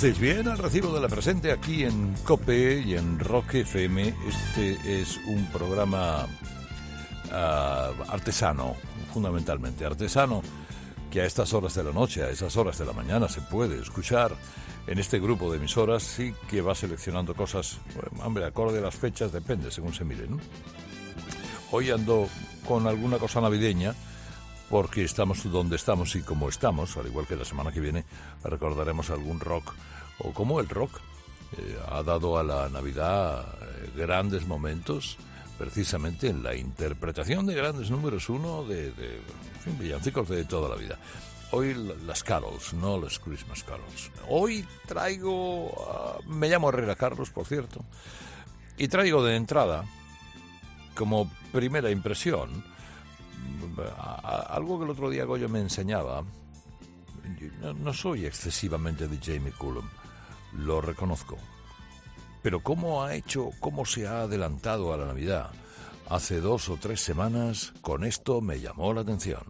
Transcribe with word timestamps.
Estéis 0.00 0.18
bien 0.18 0.48
al 0.48 0.56
recibo 0.56 0.94
de 0.94 1.00
la 1.02 1.08
presente 1.08 1.52
aquí 1.52 1.84
en 1.84 2.14
COPE 2.24 2.80
y 2.86 2.94
en 2.94 3.18
Rock 3.18 3.56
FM. 3.56 4.14
Este 4.26 5.02
es 5.02 5.20
un 5.26 5.44
programa 5.52 6.26
ah, 7.30 7.90
artesano, 8.08 8.76
fundamentalmente 9.12 9.84
artesano, 9.84 10.40
que 11.10 11.20
a 11.20 11.26
estas 11.26 11.52
horas 11.52 11.74
de 11.74 11.84
la 11.84 11.92
noche, 11.92 12.22
a 12.22 12.30
esas 12.30 12.56
horas 12.56 12.78
de 12.78 12.86
la 12.86 12.94
mañana 12.94 13.28
se 13.28 13.42
puede 13.42 13.78
escuchar 13.78 14.34
en 14.86 14.98
este 14.98 15.20
grupo 15.20 15.50
de 15.50 15.58
emisoras 15.58 16.18
y 16.18 16.32
que 16.48 16.62
va 16.62 16.74
seleccionando 16.74 17.34
cosas, 17.34 17.76
bueno, 17.94 18.24
hombre, 18.24 18.46
acorde 18.46 18.78
a 18.78 18.80
las 18.80 18.94
fechas, 18.94 19.32
depende, 19.32 19.70
según 19.70 19.92
se 19.92 20.06
mire, 20.06 20.26
¿no? 20.26 20.38
Hoy 21.72 21.90
ando 21.90 22.26
con 22.66 22.86
alguna 22.86 23.18
cosa 23.18 23.42
navideña, 23.42 23.94
porque 24.70 25.02
estamos 25.02 25.50
donde 25.50 25.76
estamos 25.76 26.14
y 26.14 26.22
como 26.22 26.48
estamos, 26.48 26.96
al 26.96 27.08
igual 27.08 27.26
que 27.26 27.34
la 27.34 27.44
semana 27.44 27.72
que 27.72 27.80
viene 27.80 28.04
recordaremos 28.44 29.10
algún 29.10 29.40
rock, 29.40 29.74
o 30.20 30.32
como 30.32 30.60
el 30.60 30.68
rock 30.68 30.92
eh, 31.58 31.76
ha 31.90 32.02
dado 32.04 32.38
a 32.38 32.44
la 32.44 32.68
Navidad 32.68 33.44
eh, 33.60 33.90
grandes 33.96 34.46
momentos, 34.46 35.18
precisamente 35.58 36.28
en 36.28 36.44
la 36.44 36.54
interpretación 36.54 37.46
de 37.46 37.54
grandes 37.56 37.90
números 37.90 38.28
uno 38.28 38.64
de, 38.64 38.92
de 38.92 39.16
en 39.16 39.60
fin, 39.62 39.78
villancicos 39.78 40.28
de 40.28 40.44
toda 40.44 40.68
la 40.68 40.76
vida. 40.76 40.96
Hoy 41.50 41.74
las 42.06 42.22
carols, 42.22 42.72
no 42.74 42.96
los 42.96 43.18
Christmas 43.18 43.64
carols. 43.64 44.12
Hoy 44.28 44.64
traigo, 44.86 46.20
me 46.28 46.48
llamo 46.48 46.68
Herrera 46.68 46.94
Carlos, 46.94 47.30
por 47.30 47.44
cierto, 47.44 47.84
y 48.78 48.86
traigo 48.86 49.24
de 49.24 49.34
entrada, 49.34 49.84
como 50.94 51.28
primera 51.50 51.90
impresión, 51.90 52.69
algo 54.50 54.78
que 54.78 54.84
el 54.84 54.90
otro 54.90 55.10
día 55.10 55.24
Goyo 55.24 55.48
me 55.48 55.60
enseñaba. 55.60 56.24
No, 57.60 57.92
soy 57.92 58.26
excesivamente 58.26 59.06
de 59.08 59.18
Jamie 59.18 59.52
Cullum, 59.52 59.86
lo 60.58 60.80
reconozco. 60.80 61.36
Pero 62.42 62.60
cómo 62.60 63.02
ha 63.04 63.14
hecho, 63.14 63.50
cómo 63.60 63.84
se 63.84 64.06
ha 64.06 64.22
adelantado 64.22 64.92
a 64.92 64.96
la 64.96 65.06
Navidad. 65.06 65.50
Hace 66.08 66.40
dos 66.40 66.68
o 66.68 66.76
tres 66.76 67.00
semanas, 67.00 67.72
con 67.82 68.04
esto 68.04 68.40
me 68.40 68.60
llamó 68.60 68.92
la 68.92 69.02
atención. 69.02 69.42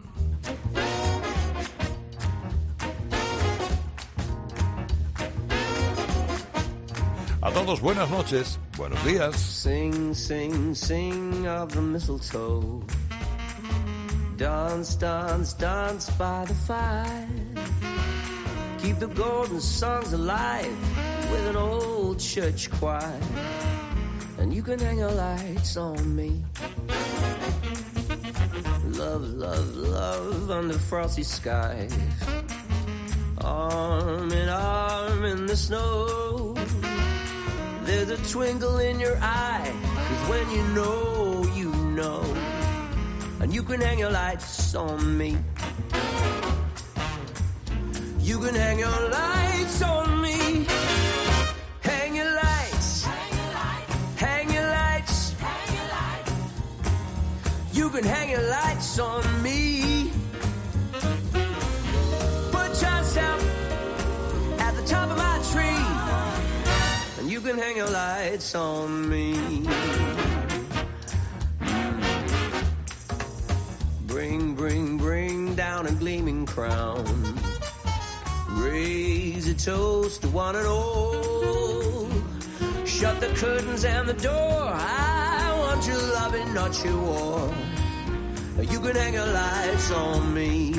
A 7.42 7.50
todos 7.52 7.80
buenas 7.80 8.10
noches, 8.10 8.58
buenos 8.76 9.02
días. 9.04 9.34
Sing, 9.34 10.14
sing, 10.14 10.74
sing 10.74 11.46
of 11.46 11.72
the 11.72 11.80
mistletoe. 11.80 12.84
Dance, 14.40 14.94
dance, 14.94 15.52
dance 15.52 16.08
by 16.16 16.46
the 16.46 16.54
fire. 16.54 17.28
Keep 18.78 18.98
the 18.98 19.08
golden 19.08 19.60
songs 19.60 20.14
alive 20.14 21.30
with 21.30 21.46
an 21.48 21.56
old 21.56 22.18
church 22.18 22.70
choir. 22.70 23.20
And 24.38 24.50
you 24.54 24.62
can 24.62 24.78
hang 24.78 24.96
your 24.96 25.12
lights 25.12 25.76
on 25.76 26.16
me. 26.16 26.42
Love, 28.96 29.24
love, 29.28 29.76
love 29.76 30.50
under 30.50 30.78
frosty 30.78 31.22
skies. 31.22 31.94
Arm 33.42 34.32
in 34.32 34.48
arm 34.48 35.24
in 35.26 35.44
the 35.44 35.56
snow. 35.56 36.54
There's 37.82 38.08
a 38.08 38.16
twinkle 38.32 38.78
in 38.78 39.00
your 39.00 39.18
eye. 39.20 39.70
Cause 40.08 40.30
when 40.30 40.50
you 40.50 40.62
know, 40.68 41.44
you 41.54 41.74
know 41.92 42.29
and 43.50 43.56
you 43.56 43.64
can 43.64 43.80
hang 43.80 43.98
your 43.98 44.10
lights 44.10 44.76
on 44.76 45.18
me. 45.18 45.36
You 48.20 48.38
can 48.38 48.54
hang 48.54 48.78
your 48.78 49.00
lights 49.10 49.82
on 49.82 50.22
me. 50.22 50.66
Hang 51.80 52.14
your 52.14 52.32
lights. 52.32 53.04
Hang 54.16 54.52
your 54.54 54.66
lights. 54.78 55.34
You 57.72 57.90
can 57.90 58.04
hang 58.04 58.30
your 58.30 58.46
lights 58.48 59.00
on 59.00 59.42
me. 59.42 60.12
Put 62.52 62.70
yourself 62.86 63.40
at 64.60 64.76
the 64.76 64.84
top 64.86 65.10
of 65.10 65.18
my 65.18 65.38
tree. 65.50 65.86
And 67.18 67.28
you 67.28 67.40
can 67.40 67.58
hang 67.58 67.76
your 67.76 67.90
lights 67.90 68.54
on 68.54 69.08
me. 69.08 69.66
Bring, 74.60 74.98
bring 74.98 75.54
down 75.54 75.86
a 75.86 75.92
gleaming 75.92 76.44
crown. 76.44 77.02
Raise 78.50 79.48
a 79.48 79.54
toast 79.54 80.20
to 80.20 80.28
one 80.28 80.54
and 80.54 80.66
all. 80.66 82.06
Shut 82.84 83.18
the 83.20 83.28
curtains 83.36 83.86
and 83.86 84.06
the 84.06 84.12
door. 84.12 84.62
I 84.70 85.56
want 85.60 85.86
your 85.86 86.02
loving, 86.18 86.52
not 86.52 86.84
your 86.84 86.98
war. 86.98 87.54
You 88.60 88.80
can 88.80 88.96
hang 88.96 89.14
your 89.14 89.32
lights 89.32 89.90
on 89.92 90.34
me. 90.34 90.74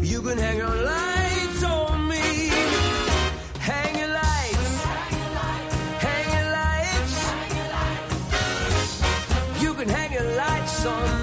You 0.00 0.22
can 0.22 0.38
hang 0.38 0.56
your 0.56 0.76
lights 0.94 1.62
on 1.62 2.08
me. 2.08 2.48
Hang 3.68 3.98
your 3.98 4.12
lights. 4.22 4.84
Hang 6.06 6.26
your 6.36 6.46
lights. 6.58 7.16
You 9.62 9.74
can 9.74 9.88
hang 9.90 10.12
your 10.12 10.28
lights 10.36 10.86
on 10.86 11.12
me. 11.12 11.17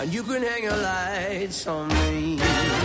And 0.00 0.14
you 0.14 0.22
can 0.22 0.42
hang 0.42 0.62
your 0.62 0.76
lights 0.76 1.66
on 1.66 1.88
me. 1.88 2.79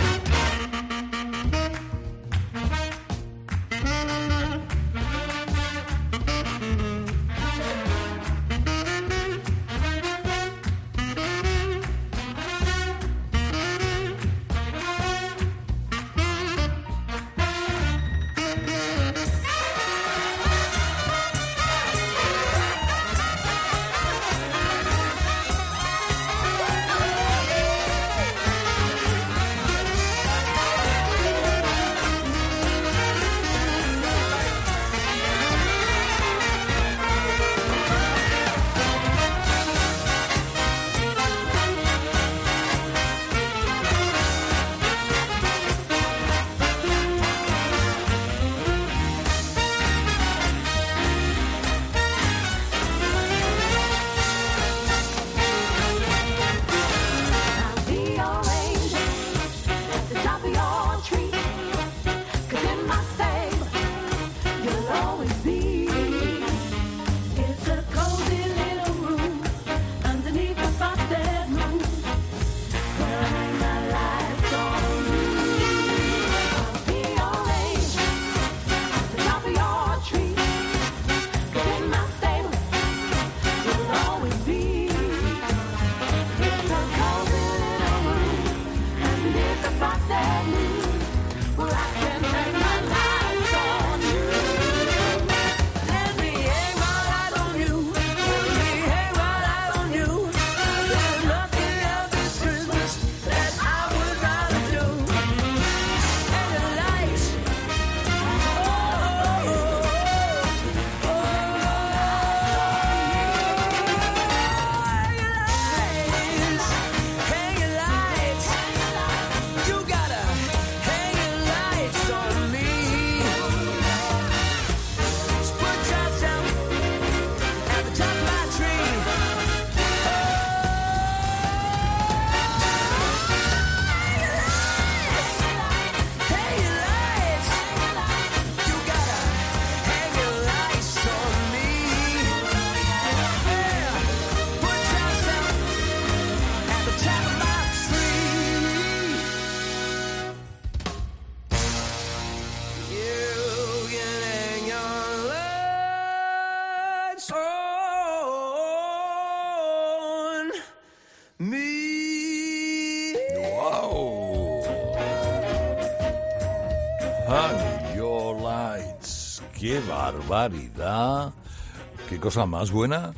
¡Qué 172.16 172.20
cosa 172.20 172.46
más 172.46 172.70
buena 172.70 173.12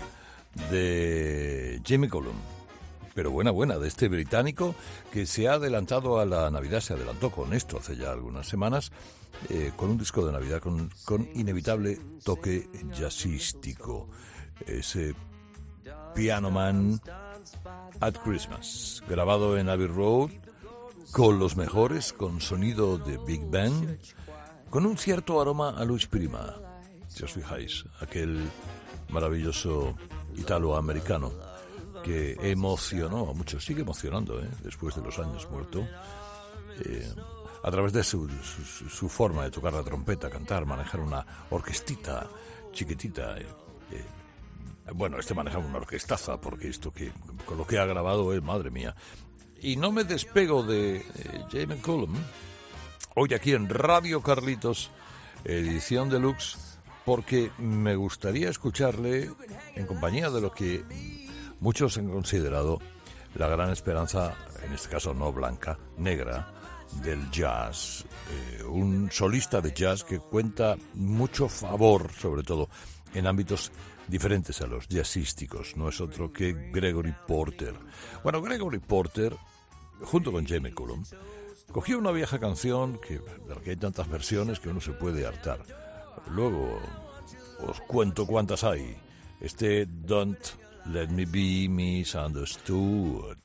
de 0.73 1.81
Jamie 1.87 2.11
Cullum! 2.11 2.35
Pero 3.15 3.31
buena, 3.31 3.53
buena, 3.53 3.79
de 3.79 3.87
este 3.87 4.09
británico 4.09 4.75
que 5.13 5.25
se 5.25 5.47
ha 5.47 5.53
adelantado 5.53 6.19
a 6.19 6.27
la 6.27 6.51
Navidad, 6.51 6.81
se 6.81 6.95
adelantó 6.95 7.31
con 7.31 7.55
esto 7.55 7.79
hace 7.79 7.97
ya 7.97 8.11
algunas 8.11 8.49
semanas, 8.49 8.91
eh, 9.51 9.71
con 9.77 9.91
un 9.91 9.99
disco 9.99 10.27
de 10.27 10.33
Navidad 10.33 10.61
con, 10.61 10.91
con 11.05 11.29
inevitable 11.37 12.01
toque 12.25 12.69
jazzístico. 12.93 14.09
Ese 14.67 15.15
Piano 16.13 16.51
Man 16.51 17.01
at 18.01 18.17
Christmas, 18.25 19.01
grabado 19.09 19.59
en 19.59 19.69
Abbey 19.69 19.87
Road, 19.87 20.31
con 21.13 21.39
los 21.39 21.57
mejores, 21.57 22.13
con 22.13 22.41
sonido 22.41 22.99
de 22.99 23.17
Big 23.19 23.49
Band, 23.49 23.97
con 24.71 24.87
un 24.87 24.99
cierto 24.99 25.41
aroma 25.41 25.79
a 25.79 25.85
Luis 25.85 26.09
Prima, 26.09 26.57
si 27.07 27.23
os 27.23 27.33
fijáis, 27.33 27.85
aquel 28.01 28.51
maravilloso 29.09 29.95
italoamericano 30.37 31.33
que 32.03 32.37
emocionó 32.41 33.31
a 33.31 33.35
muchos, 33.35 33.65
sigue 33.65 33.83
emocionando 33.83 34.41
¿eh? 34.41 34.49
después 34.63 34.95
de 34.95 35.03
los 35.03 35.19
años 35.19 35.49
muerto, 35.51 35.87
eh, 36.85 37.13
a 37.63 37.71
través 37.71 37.93
de 37.93 38.05
su, 38.05 38.29
su, 38.29 39.09
forma 39.09 39.45
de 39.45 39.51
tocar 39.51 39.73
la 39.73 39.83
trompeta, 39.83 40.31
cantar, 40.31 40.65
manejar 40.65 41.01
una 41.01 41.27
orquestita 41.51 42.29
chiquitita. 42.73 43.37
Eh, 43.37 43.47
bueno, 44.95 45.19
este 45.19 45.35
maneja 45.35 45.59
una 45.59 45.79
orquestaza, 45.79 46.41
porque 46.41 46.69
esto 46.69 46.93
que 46.93 47.13
con 47.45 47.59
lo 47.59 47.67
que 47.67 47.79
ha 47.79 47.85
grabado 47.85 48.33
es, 48.33 48.43
madre 48.43 48.71
mía. 48.71 48.95
Y 49.61 49.77
no 49.77 49.91
me 49.91 50.05
despego 50.05 50.63
de 50.63 51.05
Jamie 51.51 51.83
Cullum, 51.83 52.15
hoy 53.17 53.35
aquí 53.35 53.53
en 53.53 53.69
Radio 53.69 54.23
Carlitos, 54.23 54.91
edición 55.45 56.09
deluxe, 56.09 56.68
porque 57.09 57.51
me 57.57 57.97
gustaría 57.97 58.51
escucharle 58.51 59.31
en 59.75 59.87
compañía 59.87 60.29
de 60.29 60.43
lo 60.43 60.53
que 60.53 60.85
muchos 61.59 61.97
han 61.97 62.11
considerado 62.11 62.81
la 63.35 63.49
gran 63.49 63.71
esperanza, 63.71 64.35
en 64.63 64.75
este 64.75 64.91
caso 64.91 65.15
no 65.15 65.33
blanca, 65.33 65.79
negra, 65.97 66.53
del 67.03 67.31
jazz. 67.31 68.05
Eh, 68.31 68.63
un 68.63 69.11
solista 69.11 69.63
de 69.63 69.73
jazz 69.73 70.05
que 70.05 70.19
cuenta 70.19 70.77
mucho 70.93 71.49
favor, 71.49 72.13
sobre 72.13 72.43
todo 72.43 72.69
en 73.15 73.27
ámbitos 73.27 73.73
diferentes 74.07 74.61
a 74.61 74.67
los 74.67 74.87
jazzísticos. 74.87 75.79
No 75.79 75.89
es 75.89 76.03
otro 76.03 76.31
que 76.31 76.53
Gregory 76.71 77.15
Porter. 77.27 77.73
Bueno, 78.23 78.43
Gregory 78.43 78.81
Porter, 78.81 79.35
junto 80.03 80.31
con 80.31 80.47
Jamie 80.47 80.75
Cullum, 80.75 81.05
cogió 81.73 81.97
una 81.97 82.11
vieja 82.11 82.39
canción 82.39 83.01
que, 83.01 83.15
de 83.15 83.55
la 83.55 83.63
que 83.63 83.71
hay 83.71 83.77
tantas 83.77 84.11
versiones 84.11 84.61
que 84.61 84.69
uno 84.69 84.83
se 84.83 84.93
puede 84.93 85.27
hartar. 85.27 85.88
Luego 86.31 86.81
os 87.67 87.81
cuento 87.83 88.27
cuántas 88.27 88.65
hay. 88.65 88.97
Este 89.41 89.87
Don't 89.87 90.39
Let 90.87 91.09
Me 91.09 91.25
Be 91.25 91.69
Misunderstood. 91.69 93.39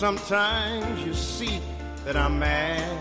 Sometimes 0.00 1.04
you 1.04 1.12
see 1.12 1.60
that 2.06 2.16
I'm 2.16 2.38
mad. 2.38 2.96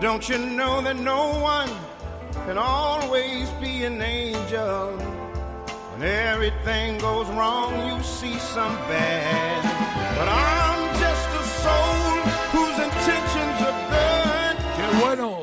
Don't 0.00 0.28
you 0.28 0.38
know 0.38 0.80
that 0.80 0.94
no 0.94 1.40
one 1.40 1.68
can 2.46 2.56
always 2.56 3.50
be 3.60 3.82
an 3.82 4.00
angel? 4.00 4.96
When 5.90 6.04
everything 6.04 6.98
goes 6.98 7.26
wrong, 7.30 7.72
you 7.88 8.00
see 8.04 8.38
some 8.38 8.76
bad. 8.86 9.62
But 10.16 10.28
I'm 10.28 10.80
just 11.02 11.28
a 11.34 11.44
soul 11.64 12.22
whose 12.54 12.78
intentions 12.86 13.58
are 13.66 13.78
good. 13.90 14.56
¡Qué 14.76 14.86
bueno! 15.00 15.35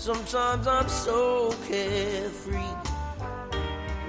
Sometimes 0.00 0.66
I'm 0.66 0.88
so 0.88 1.54
carefree 1.68 2.74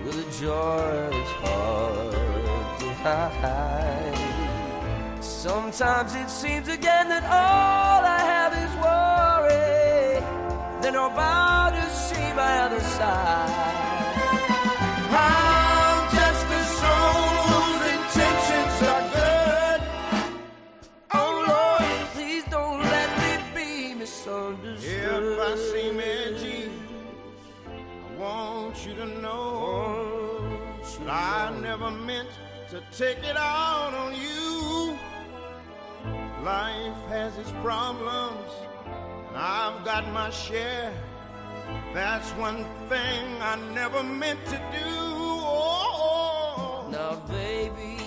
with 0.05 0.25
a 0.25 0.39
joy 0.39 1.09
that's 1.11 1.31
hard 1.43 2.79
to 2.79 2.93
hide. 3.03 4.15
Sometimes 5.21 6.15
it 6.15 6.29
seems 6.29 6.69
again 6.69 7.09
that 7.09 7.25
all 7.25 8.05
I 8.05 8.21
have 8.33 8.53
is 8.63 8.73
worry. 8.85 10.21
Then 10.81 10.95
I'm 10.95 11.11
about 11.11 11.71
to 11.71 11.89
see 11.93 12.33
my 12.35 12.59
other 12.59 12.79
side. 12.79 13.51
I'm 15.11 15.60
to 29.01 29.21
know 29.21 30.11
I 31.07 31.51
never 31.59 31.89
meant 31.89 32.29
to 32.69 32.83
take 32.95 33.17
it 33.23 33.35
out 33.35 33.93
on 33.95 34.13
you. 34.13 34.95
Life 36.43 37.01
has 37.09 37.35
its 37.39 37.51
problems, 37.63 38.51
and 39.27 39.37
I've 39.37 39.83
got 39.83 40.07
my 40.13 40.29
share. 40.29 40.93
That's 41.93 42.29
one 42.31 42.63
thing 42.89 43.25
I 43.41 43.55
never 43.73 44.03
meant 44.03 44.45
to 44.45 44.57
do. 44.79 44.91
Oh, 45.43 46.87
Now, 46.91 47.15
baby, 47.27 47.97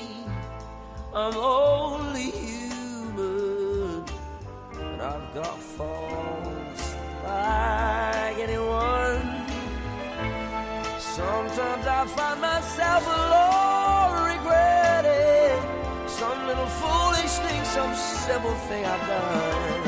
I'm 1.12 1.36
only 1.36 2.30
human, 2.30 4.04
and 4.80 5.02
I've 5.02 5.34
got 5.34 5.58
faults 5.58 6.94
like 7.24 8.38
anyone. 8.38 9.33
Sometimes 11.14 11.86
I 11.86 12.06
find 12.06 12.40
myself 12.40 13.06
alone 13.06 14.34
regretting 14.34 15.62
some 16.08 16.44
little 16.48 16.66
foolish 16.66 17.34
thing, 17.38 17.62
some 17.66 17.94
simple 17.94 18.56
thing 18.66 18.84
I've 18.84 19.06
done. 19.06 19.82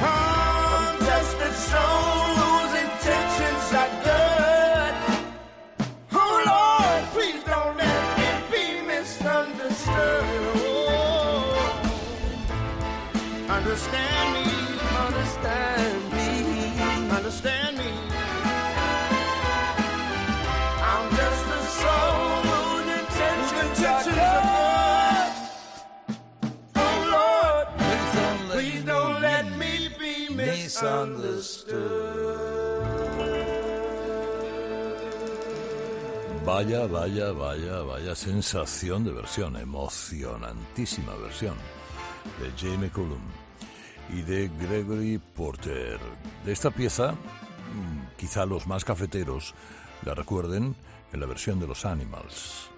I'm 0.00 0.98
just 1.00 1.36
a 1.36 1.52
soul 1.52 2.03
Vaya, 36.44 36.86
vaya, 36.86 37.32
vaya, 37.32 37.80
vaya 37.82 38.14
sensación 38.14 39.04
de 39.04 39.12
versión, 39.12 39.56
emocionantísima 39.56 41.14
versión 41.16 41.56
de 42.40 42.52
Jamie 42.56 42.90
Cullum 42.90 43.22
y 44.10 44.22
de 44.22 44.48
Gregory 44.48 45.18
Porter. 45.18 45.98
De 46.44 46.52
esta 46.52 46.70
pieza, 46.70 47.12
mm, 47.12 48.16
quizá 48.16 48.46
los 48.46 48.66
más 48.66 48.84
cafeteros 48.84 49.54
la 50.04 50.14
recuerden 50.14 50.76
en 51.12 51.20
la 51.20 51.26
versión 51.26 51.58
de 51.60 51.66
los 51.66 51.84
Animals. 51.84 52.68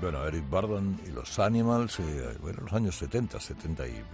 Bueno, 0.00 0.24
Eric 0.24 0.48
Burdon 0.48 1.00
y 1.06 1.10
los 1.10 1.38
Animals, 1.38 1.98
eh, 2.00 2.36
bueno, 2.40 2.58
en 2.58 2.64
los 2.64 2.74
años 2.74 2.96
70, 2.96 3.40
70 3.40 3.86
y, 3.86 3.92
eh, 3.92 4.04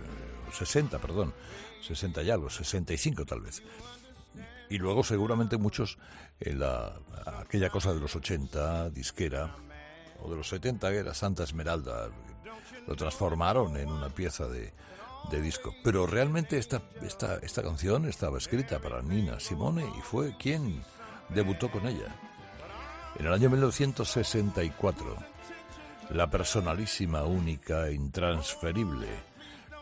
60, 0.53 0.99
perdón, 0.99 1.35
60 1.83 2.23
y 2.23 2.31
algo, 2.31 2.51
65 2.51 3.25
tal 3.25 3.41
vez. 3.41 3.63
Y 4.71 4.79
luego 4.79 5.05
seguramente 5.05 5.59
muchos 5.59 5.99
en 6.41 6.61
la, 6.61 6.99
aquella 7.41 7.71
cosa 7.71 7.93
de 7.93 8.01
los 8.01 8.17
80, 8.17 8.91
disquera, 8.91 9.55
o 10.23 10.31
de 10.31 10.37
los 10.37 10.49
70, 10.49 10.91
que 10.91 10.97
era 10.97 11.15
Santa 11.15 11.45
Esmeralda, 11.45 12.09
lo 12.87 12.97
transformaron 12.97 13.77
en 13.77 13.91
una 13.91 14.09
pieza 14.09 14.47
de, 14.47 14.73
de 15.31 15.41
disco. 15.41 15.75
Pero 15.85 16.07
realmente 16.07 16.59
esta, 16.59 16.83
esta, 17.03 17.37
esta 17.37 17.63
canción 17.63 18.07
estaba 18.07 18.39
escrita 18.39 18.79
para 18.79 19.03
Nina 19.03 19.41
Simone 19.41 19.85
y 19.99 20.01
fue 20.01 20.37
quien 20.37 20.83
debutó 21.29 21.71
con 21.71 21.87
ella. 21.87 22.17
En 23.19 23.27
el 23.27 23.33
año 23.33 23.51
1964, 23.51 25.17
la 26.11 26.31
personalísima, 26.31 27.25
única, 27.25 27.91
intransferible 27.91 29.32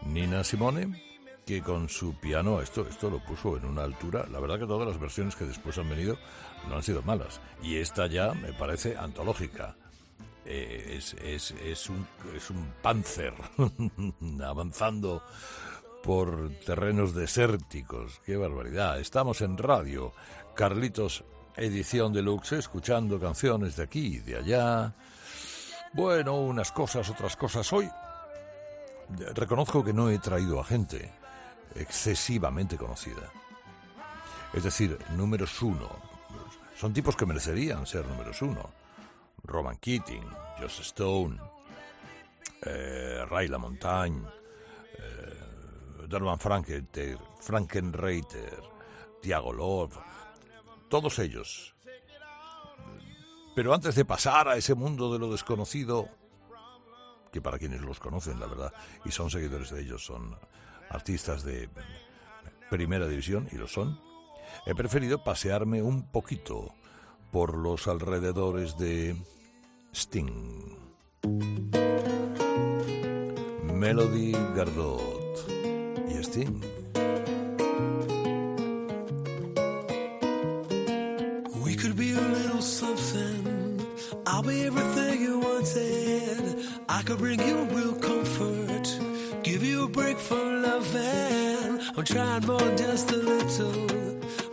Nina 0.07 0.45
Simone, 0.45 1.03
que 1.47 1.63
con 1.63 1.89
su 1.89 2.15
piano, 2.15 2.61
esto, 2.61 2.87
esto 2.89 3.11
lo 3.11 3.19
puso 3.19 3.57
en 3.57 3.65
una 3.65 3.85
altura, 3.85 4.27
la 4.31 4.41
verdad 4.41 4.59
que 4.59 4.67
todas 4.67 4.87
las 4.87 4.99
versiones 4.99 5.37
que 5.37 5.45
después 5.45 5.79
han 5.79 5.89
venido 5.89 6.17
no 6.69 6.77
han 6.77 6.83
sido 6.83 7.03
malas, 7.03 7.41
y 7.63 7.77
esta 7.77 8.07
ya 8.07 8.33
me 8.35 8.53
parece 8.53 8.97
antológica. 8.97 9.77
Eh, 10.45 10.97
es, 10.97 11.15
es, 11.23 11.51
es, 11.63 11.91
un, 11.91 12.07
es 12.35 12.51
un 12.51 12.73
panzer 12.83 13.35
avanzando 14.45 15.23
por 16.03 16.51
terrenos 16.65 17.15
desérticos. 17.15 18.21
¡Qué 18.25 18.37
barbaridad! 18.37 18.99
Estamos 18.99 19.43
en 19.43 19.59
radio. 19.59 20.13
Carlitos, 20.55 21.25
edición 21.57 22.13
deluxe, 22.13 22.53
escuchando 22.53 23.21
canciones 23.21 23.77
de 23.77 23.83
aquí 23.83 24.17
y 24.17 24.19
de 24.19 24.37
allá. 24.37 24.95
Bueno, 25.93 26.37
unas 26.37 26.73
cosas, 26.73 27.11
otras 27.11 27.37
cosas. 27.37 27.71
Hoy 27.73 27.91
reconozco 29.35 29.85
que 29.85 29.93
no 29.93 30.11
he 30.11 30.19
traído 30.19 30.61
a 30.61 30.65
gente 30.65 31.13
excesivamente 31.75 32.77
conocida. 32.77 33.31
Es 34.53 34.65
decir, 34.65 34.99
números 35.17 35.63
uno. 35.63 35.89
Son 36.77 36.93
tipos 36.93 37.17
que 37.17 37.27
merecerían 37.27 37.87
ser 37.87 38.07
números 38.07 38.43
uno. 38.43 38.71
Roman 39.45 39.77
Keating, 39.77 40.25
Joss 40.59 40.81
Stone, 40.81 41.39
eh, 42.63 43.25
Ray 43.29 43.49
LaMontagne, 43.49 44.27
eh, 44.99 46.07
Derman 46.09 46.39
Frankenreiter, 46.39 48.63
Tiago 49.23 49.53
Love, 49.53 49.99
todos 50.89 51.19
ellos. 51.19 51.75
Pero 53.55 53.75
antes 53.75 53.95
de 53.95 54.05
pasar 54.05 54.49
a 54.49 54.57
ese 54.57 54.75
mundo 54.75 55.13
de 55.13 55.19
lo 55.19 55.31
desconocido, 55.31 56.09
que 57.31 57.41
para 57.41 57.59
quienes 57.59 57.81
los 57.81 58.01
conocen, 58.01 58.41
la 58.41 58.47
verdad, 58.47 58.73
y 59.05 59.11
son 59.11 59.31
seguidores 59.31 59.71
de 59.71 59.83
ellos, 59.83 60.05
son 60.05 60.37
artistas 60.89 61.45
de 61.45 61.69
primera 62.69 63.07
división, 63.07 63.49
y 63.53 63.57
lo 63.57 63.67
son, 63.67 64.01
he 64.67 64.75
preferido 64.75 65.23
pasearme 65.23 65.83
un 65.83 66.11
poquito 66.11 66.75
por 67.31 67.57
los 67.57 67.87
alrededores 67.87 68.77
de 68.77 69.17
Sting. 69.93 70.77
Melody 73.75 74.33
Gardot 74.55 75.49
y 76.09 76.23
Sting. 76.23 76.61
We 81.65 81.77
could 81.77 81.97
be 81.97 82.13
a 82.13 82.21
little 82.21 82.61
something. 82.61 83.50
I'll 84.33 84.43
be 84.43 84.63
everything 84.63 85.21
you 85.21 85.41
wanted. 85.41 86.65
I 86.89 87.03
could 87.03 87.19
bring 87.19 87.41
you 87.41 87.57
real 87.77 87.95
comfort. 87.95 88.87
Give 89.43 89.65
you 89.65 89.87
a 89.87 89.89
break 89.89 90.19
from 90.19 90.63
loving. 90.63 91.81
I'm 91.97 92.05
trying 92.05 92.47
more 92.47 92.71
just 92.77 93.11
a 93.11 93.17
little. 93.17 93.89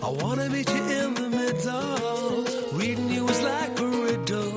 I 0.04 0.10
wanna 0.22 0.50
meet 0.50 0.68
you 0.68 0.84
in 1.00 1.14
the 1.14 1.30
middle. 1.30 2.78
Reading 2.80 3.10
you 3.10 3.28
is 3.30 3.42
like 3.44 3.80
a 3.80 3.86
riddle. 3.86 4.56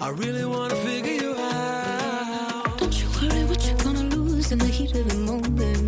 I 0.00 0.08
really 0.10 0.44
wanna 0.44 0.74
figure 0.88 1.18
you 1.24 1.34
out. 1.36 2.78
Don't 2.78 3.00
you 3.00 3.08
worry 3.16 3.44
what 3.44 3.64
you're 3.64 3.82
gonna 3.86 4.16
lose 4.16 4.50
in 4.50 4.58
the 4.58 4.66
heat 4.66 4.92
of 4.96 5.08
the 5.08 5.18
moment. 5.18 5.87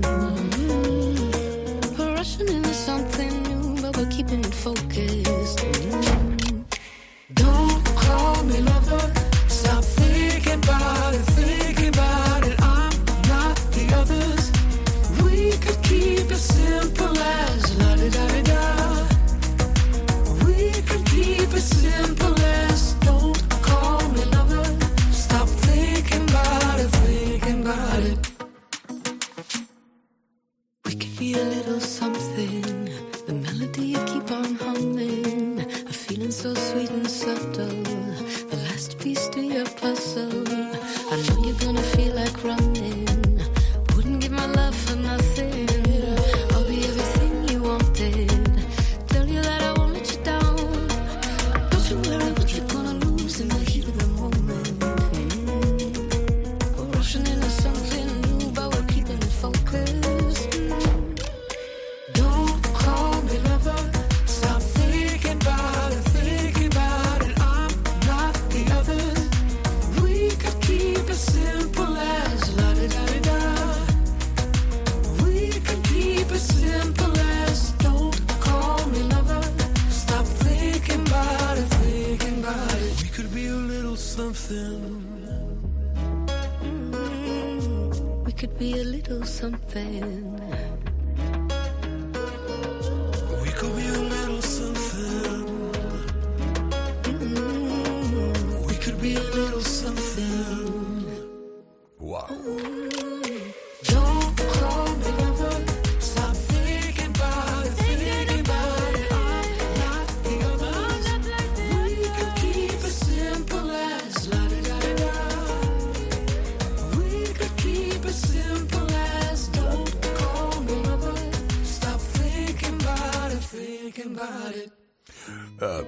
Ah, 125.60 125.82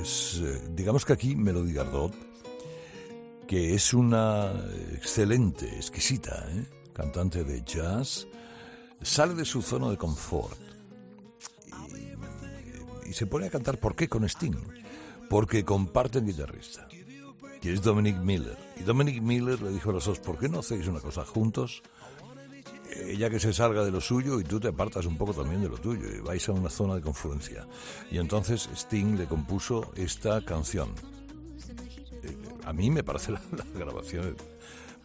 es, 0.00 0.40
eh, 0.44 0.62
digamos 0.70 1.04
que 1.04 1.12
aquí 1.12 1.34
Melody 1.34 1.72
Gardot, 1.72 2.14
que 3.48 3.74
es 3.74 3.92
una 3.94 4.52
excelente, 4.92 5.66
exquisita 5.74 6.46
¿eh? 6.50 6.64
cantante 6.92 7.42
de 7.42 7.62
jazz, 7.64 8.28
sale 9.00 9.34
de 9.34 9.44
su 9.44 9.60
zona 9.60 9.90
de 9.90 9.96
confort 9.96 10.58
y, 13.04 13.10
y 13.10 13.12
se 13.12 13.26
pone 13.26 13.46
a 13.46 13.50
cantar. 13.50 13.78
¿Por 13.78 13.96
qué 13.96 14.08
con 14.08 14.24
Sting? 14.24 14.56
Porque 15.28 15.64
comparten 15.64 16.26
guitarrista, 16.26 16.86
que 17.60 17.72
es 17.72 17.82
Dominic 17.82 18.18
Miller. 18.18 18.56
Y 18.76 18.84
Dominic 18.84 19.20
Miller 19.20 19.60
le 19.62 19.70
dijo 19.70 19.90
a 19.90 19.94
los 19.94 20.04
dos, 20.04 20.20
¿por 20.20 20.38
qué 20.38 20.48
no 20.48 20.60
hacéis 20.60 20.86
una 20.86 21.00
cosa 21.00 21.24
juntos? 21.24 21.82
Ella 22.96 23.30
que 23.30 23.40
se 23.40 23.52
salga 23.52 23.84
de 23.84 23.90
lo 23.90 24.00
suyo 24.00 24.40
y 24.40 24.44
tú 24.44 24.60
te 24.60 24.68
apartas 24.68 25.06
un 25.06 25.16
poco 25.16 25.32
también 25.34 25.62
de 25.62 25.68
lo 25.68 25.78
tuyo 25.78 26.08
y 26.08 26.20
vais 26.20 26.48
a 26.48 26.52
una 26.52 26.68
zona 26.70 26.94
de 26.94 27.00
confluencia. 27.02 27.66
Y 28.10 28.18
entonces 28.18 28.68
Sting 28.74 29.16
le 29.16 29.26
compuso 29.26 29.92
esta 29.96 30.44
canción. 30.44 30.90
Eh, 32.22 32.36
A 32.64 32.72
mí 32.72 32.90
me 32.90 33.02
parece 33.02 33.32
la, 33.32 33.40
grabación 33.74 34.36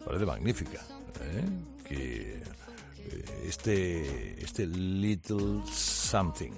parece 0.04 0.26
magnífica. 0.26 0.80
¿eh? 1.22 1.44
Que 1.86 2.36
eh, 2.36 3.24
este, 3.44 4.42
este 4.42 4.66
Little 4.66 5.62
Something 5.70 6.52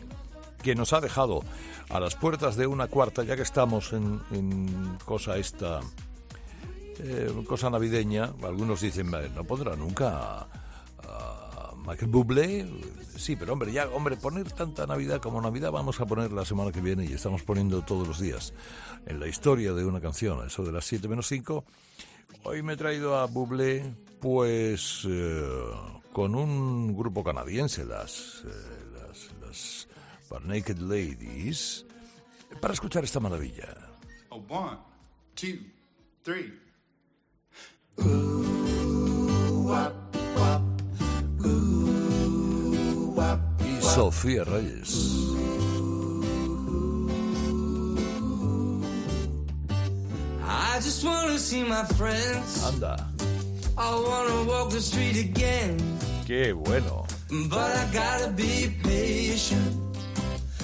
que 0.63 0.75
nos 0.75 0.93
ha 0.93 1.01
dejado 1.01 1.43
a 1.89 1.99
las 2.01 2.17
puertas 2.17 2.55
de 2.57 2.67
una 2.67 2.87
cuarta, 2.87 3.25
ya 3.25 3.35
que 3.35 3.43
estamos 3.43 3.93
en, 3.95 4.99
cosa 5.07 5.39
esta, 5.39 5.81
eh, 6.99 7.33
cosa 7.47 7.71
navideña. 7.71 8.33
Algunos 8.43 8.83
dicen, 8.83 9.11
"Eh, 9.15 9.31
no 9.35 9.45
pondrá 9.45 9.75
nunca 9.75 10.47
a, 11.11 11.75
Michael 11.87 12.11
Bublé. 12.11 12.67
Sí, 13.17 13.37
pero 13.37 13.53
hombre, 13.53 13.73
ya, 13.73 13.89
hombre, 13.89 14.17
poner 14.17 14.51
tanta 14.53 14.87
Navidad 14.87 15.21
como 15.21 15.41
Navidad 15.41 15.73
vamos 15.73 16.01
a 16.01 16.07
poner 16.07 16.33
la 16.33 16.45
semana 16.45 16.73
que 16.73 16.81
viene 16.81 17.05
y 17.05 17.13
estamos 17.13 17.43
poniendo 17.43 17.83
todos 17.83 18.07
los 18.07 18.21
días 18.21 18.55
en 19.07 19.21
la 19.21 19.27
historia 19.27 19.73
de 19.73 19.85
una 19.85 20.01
canción, 20.01 20.47
eso 20.47 20.63
de 20.63 20.73
las 20.73 20.85
7 20.85 21.09
menos 21.09 21.27
5. 21.27 21.65
Hoy 22.45 22.63
me 22.63 22.75
he 22.75 22.77
traído 22.77 23.19
a 23.19 23.27
Bublé, 23.27 23.95
pues, 24.21 25.07
eh, 25.09 25.43
con 26.13 26.35
un 26.35 26.97
grupo 26.97 27.23
canadiense, 27.23 27.85
las, 27.85 28.43
eh, 28.47 29.31
las, 29.41 29.89
las 30.31 30.45
Naked 30.45 30.79
Ladies, 30.79 31.87
para 32.61 32.75
escuchar 32.75 33.05
esta 33.05 33.21
maravilla. 33.21 33.77
A 34.31 34.37
one, 34.37 34.79
two, 35.35 35.59
three. 36.23 36.59
Y 37.99 38.31
Sofía 43.95 44.45
Reyes. 44.45 44.95
I 50.47 50.79
just 50.81 51.05
wanna 51.05 51.39
see 51.39 51.65
my 51.65 51.85
friends. 51.99 52.65
Anda, 52.65 53.05
I 53.77 53.91
wanna 53.95 54.45
walk 54.45 54.71
the 54.71 54.81
street 54.81 55.17
again. 55.17 55.77
qué 56.25 56.55
bueno. 56.55 57.05
But 57.49 57.77
I 57.77 57.85
gotta 57.93 58.31
be 58.31 58.77
patient. 58.85 59.97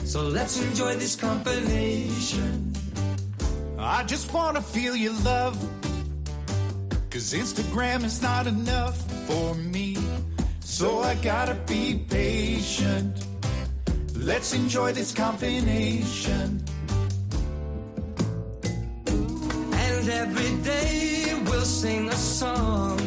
So 0.04 0.22
let's 0.22 0.60
enjoy 0.62 0.94
this 0.94 1.16
combination. 1.16 2.72
I 3.76 4.04
just 4.04 4.32
wanna 4.32 4.62
feel 4.62 4.94
your 4.94 5.14
love. 5.24 5.58
Cause 7.10 7.32
Instagram 7.32 8.04
is 8.04 8.22
not 8.22 8.46
enough 8.46 8.96
for 9.26 9.54
me. 9.56 9.96
So 10.68 10.98
I 10.98 11.14
gotta 11.14 11.54
be 11.54 12.04
patient. 12.10 13.24
Let's 14.16 14.52
enjoy 14.52 14.92
this 14.92 15.14
combination. 15.14 16.60
And 19.06 20.08
every 20.10 20.56
day 20.64 21.40
we'll 21.46 21.64
sing 21.64 22.08
a 22.08 22.16
song 22.16 22.98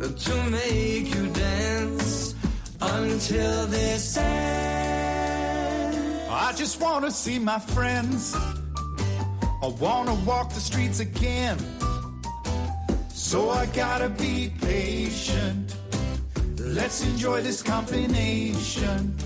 to 0.00 0.50
make 0.50 1.12
you 1.12 1.26
dance 1.32 2.36
until 2.80 3.66
this 3.66 4.16
ends. 4.16 5.98
I 6.30 6.52
just 6.56 6.80
wanna 6.80 7.10
see 7.10 7.40
my 7.40 7.58
friends. 7.58 8.34
I 8.36 9.66
wanna 9.80 10.14
walk 10.24 10.54
the 10.54 10.60
streets 10.60 11.00
again. 11.00 11.73
So 13.30 13.48
I 13.48 13.64
gotta 13.66 14.10
be 14.10 14.52
patient. 14.60 15.74
Let's 16.58 17.02
enjoy 17.02 17.40
this 17.40 17.62
combination. 17.62 19.16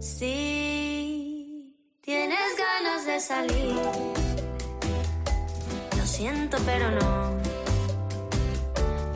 Si 0.00 1.64
tienes 2.02 2.50
ganas 2.66 3.06
de 3.06 3.20
salir, 3.20 3.76
lo 5.96 6.04
siento 6.04 6.56
pero 6.66 6.90
no, 6.90 7.38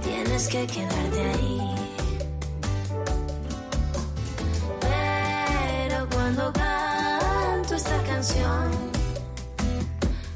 tienes 0.04 0.48
que 0.48 0.64
quedarte 0.68 1.20
ahí. 1.34 1.60
Pero 4.80 6.08
cuando 6.14 6.52
canto 6.52 7.74
esta 7.74 7.98
canción, 8.04 8.70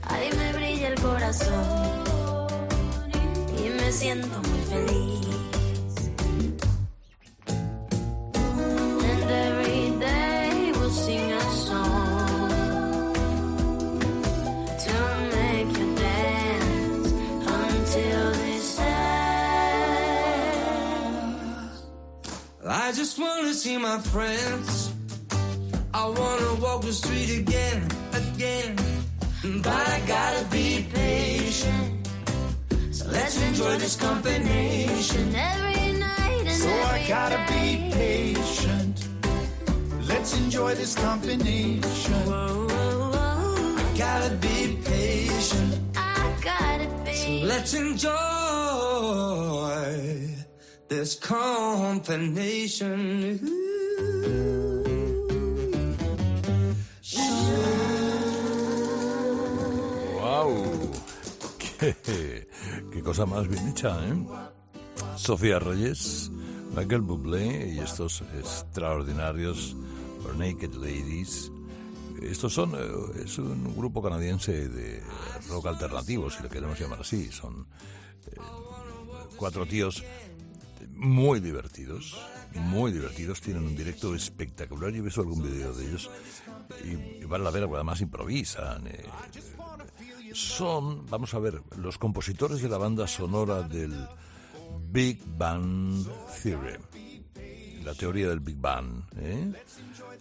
ahí 0.09 0.31
me 0.37 0.53
brilla 0.53 0.89
el 0.89 1.01
corazón 1.01 2.06
siento 3.93 4.39
muy 4.49 4.61
feliz. 4.71 5.27
And 9.09 9.31
every 9.31 9.91
day 9.99 10.73
we'll 10.73 10.91
sing 10.91 11.33
a 11.33 11.41
song 11.51 12.49
to 14.85 14.95
make 15.37 15.79
you 15.79 15.95
dance 15.95 17.13
until. 17.47 18.37
I 22.69 22.93
just 22.93 23.19
wanna 23.19 23.55
see 23.55 23.77
my 23.79 23.99
friends. 23.99 24.91
I 25.95 26.07
wanna 26.07 26.55
walk 26.61 26.83
the 26.83 26.93
street 26.93 27.39
again, 27.39 27.89
again. 28.13 28.77
But 29.63 29.89
I 29.89 30.01
gotta 30.07 30.45
be 30.51 30.87
let's 33.87 33.97
this 33.97 34.09
combination. 34.09 35.35
Every 35.37 35.93
night 35.93 36.41
and 36.41 36.51
So 36.51 36.69
I 36.69 37.05
gotta 37.07 37.39
be 37.53 37.91
patient. 37.93 39.09
Let's 40.09 40.37
enjoy 40.37 40.75
this 40.75 40.97
combination. 40.97 42.15
Whoa, 42.27 42.67
whoa, 42.67 43.11
whoa. 43.15 43.77
Gotta 43.97 44.35
be 44.37 44.79
patient. 44.85 45.79
I 45.97 46.35
gotta 46.43 46.89
be. 47.05 47.15
So 47.15 47.31
Let's 47.47 47.75
enjoy 47.75 48.17
this 50.89 51.15
combination. 51.15 52.19
¡Wow! 60.17 60.51
¿Qué, 61.59 61.95
qué 62.03 62.36
cosa 63.07 63.25
más 63.25 63.47
bien 63.47 63.69
hecha, 63.69 64.05
¿eh? 64.05 64.17
Sofía 65.15 65.61
Reyes, 65.61 66.29
Michael 66.75 67.03
Bublé 67.03 67.75
y 67.75 67.79
estos 67.79 68.25
extraordinarios 68.37 69.77
Naked 70.37 70.75
Ladies. 70.75 71.53
Estos 72.21 72.53
son, 72.53 72.75
eh, 72.75 73.23
es 73.25 73.39
un 73.39 73.77
grupo 73.77 74.03
canadiense 74.03 74.69
de 74.69 75.05
rock 75.49 75.67
alternativo, 75.67 76.29
si 76.31 76.43
lo 76.43 76.49
queremos 76.49 76.81
llamar 76.81 77.03
así. 77.03 77.31
Son 77.31 77.69
eh, 78.27 78.41
cuatro 79.37 79.67
tíos 79.67 80.03
muy 80.91 81.39
divertidos, 81.39 82.19
muy 82.55 82.91
divertidos. 82.91 83.41
Tienen 83.41 83.63
un 83.63 83.77
directo 83.77 84.17
espectacular. 84.17 84.91
Yo 84.91 84.99
he 84.99 85.03
visto 85.03 85.21
algún 85.21 85.45
video 85.45 85.73
de 85.73 85.87
ellos 85.87 86.11
y, 86.85 87.23
y 87.23 87.25
vale 87.25 87.45
la 87.45 87.53
porque 87.53 87.77
además 87.77 88.01
improvisan. 88.01 88.89
eh, 88.89 89.05
son, 90.37 91.07
vamos 91.07 91.33
a 91.35 91.39
ver, 91.39 91.63
los 91.79 91.99
compositores 91.99 92.61
de 92.63 92.69
la 92.69 92.79
banda 92.79 93.07
sonora 93.07 93.63
del 93.63 93.95
Big 94.91 95.23
Bang 95.27 96.05
Theory, 96.43 96.79
la 97.85 97.95
teoría 97.95 98.29
del 98.29 98.41
Big 98.41 98.57
Bang, 98.57 99.03
¿eh? 99.17 99.53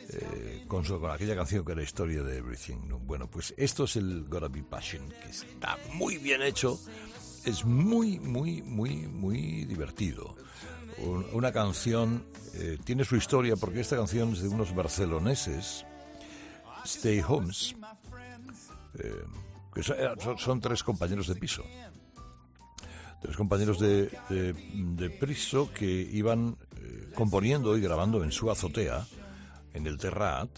Eh, 0.07 0.63
con, 0.67 0.83
con 0.83 1.09
aquella 1.11 1.35
canción 1.35 1.65
que 1.65 1.71
era 1.71 1.81
Historia 1.81 2.21
de 2.23 2.37
Everything. 2.37 2.77
¿no? 2.87 2.99
Bueno, 2.99 3.27
pues 3.29 3.53
esto 3.57 3.85
es 3.85 3.95
el 3.95 4.25
Gotta 4.25 4.47
Be 4.47 4.63
Passion, 4.63 5.09
que 5.09 5.29
está 5.29 5.77
muy 5.93 6.17
bien 6.19 6.41
hecho, 6.43 6.79
es 7.43 7.65
muy, 7.65 8.19
muy, 8.19 8.61
muy, 8.61 9.07
muy 9.07 9.65
divertido. 9.65 10.35
Un- 10.99 11.25
Una 11.33 11.51
canción 11.51 12.23
eh, 12.53 12.77
tiene 12.83 13.03
su 13.03 13.15
historia 13.17 13.55
porque 13.57 13.81
esta 13.81 13.97
canción 13.97 14.31
es 14.33 14.41
de 14.43 14.47
unos 14.47 14.73
barceloneses, 14.75 15.85
Stay 16.85 17.21
Homes, 17.27 17.75
eh, 19.75 20.09
son- 20.37 20.61
tres 20.61 20.83
compañeros 20.83 21.27
de 21.27 21.35
piso. 21.35 21.63
Tres 23.21 23.35
compañeros 23.37 23.79
de, 23.79 24.09
de, 24.29 24.53
de 24.53 25.09
piso 25.09 25.71
que 25.73 25.85
iban 25.85 26.57
eh, 26.77 27.11
componiendo 27.15 27.75
y 27.77 27.81
grabando 27.81 28.23
en 28.23 28.31
su 28.31 28.51
azotea, 28.51 29.05
en 29.73 29.87
el 29.87 29.97
Terrat, 29.97 30.49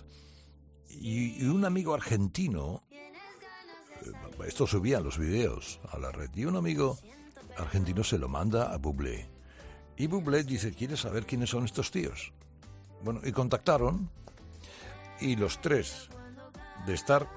y, 0.90 1.44
y 1.44 1.48
un 1.48 1.64
amigo 1.66 1.94
argentino, 1.94 2.84
eh, 2.92 4.12
esto 4.46 4.68
subían 4.68 5.04
los 5.04 5.18
videos 5.18 5.80
a 5.92 5.98
la 5.98 6.12
red, 6.12 6.30
y 6.36 6.46
un 6.46 6.56
amigo 6.58 6.98
argentino 7.58 8.04
se 8.04 8.18
lo 8.18 8.28
manda 8.28 8.74
a 8.74 8.78
Bublé. 8.78 9.30
Y 9.96 10.08
Bublé 10.08 10.44
dice, 10.44 10.74
¿quieres 10.74 11.00
saber 11.02 11.26
quiénes 11.26 11.50
son 11.50 11.66
estos 11.66 11.90
tíos? 11.90 12.34
Bueno, 13.04 13.22
y 13.24 13.32
contactaron, 13.32 14.10
y 15.22 15.36
los 15.36 15.60
tres, 15.62 16.10
de 16.86 16.94
estar 16.94 17.28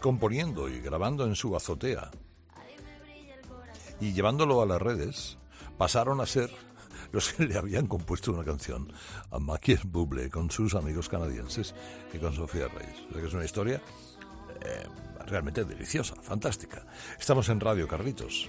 componiendo 0.00 0.68
y 0.68 0.80
grabando 0.80 1.24
en 1.24 1.34
su 1.34 1.54
azotea 1.56 2.10
y 4.00 4.12
llevándolo 4.12 4.62
a 4.62 4.66
las 4.66 4.80
redes, 4.80 5.38
pasaron 5.76 6.20
a 6.20 6.26
ser 6.26 6.50
los 7.12 7.32
que 7.32 7.46
le 7.46 7.56
habían 7.56 7.86
compuesto 7.86 8.32
una 8.32 8.44
canción 8.44 8.92
a 9.30 9.38
Michael 9.38 9.80
Bublé 9.84 10.30
con 10.30 10.50
sus 10.50 10.74
amigos 10.74 11.08
canadienses 11.08 11.74
y 12.12 12.18
con 12.18 12.34
Sofía 12.34 12.68
Reyes. 12.68 13.06
Que 13.12 13.26
es 13.26 13.34
una 13.34 13.44
historia 13.44 13.80
eh, 14.60 14.86
realmente 15.26 15.64
deliciosa, 15.64 16.14
fantástica. 16.16 16.86
Estamos 17.18 17.48
en 17.48 17.60
Radio 17.60 17.88
Carlitos, 17.88 18.48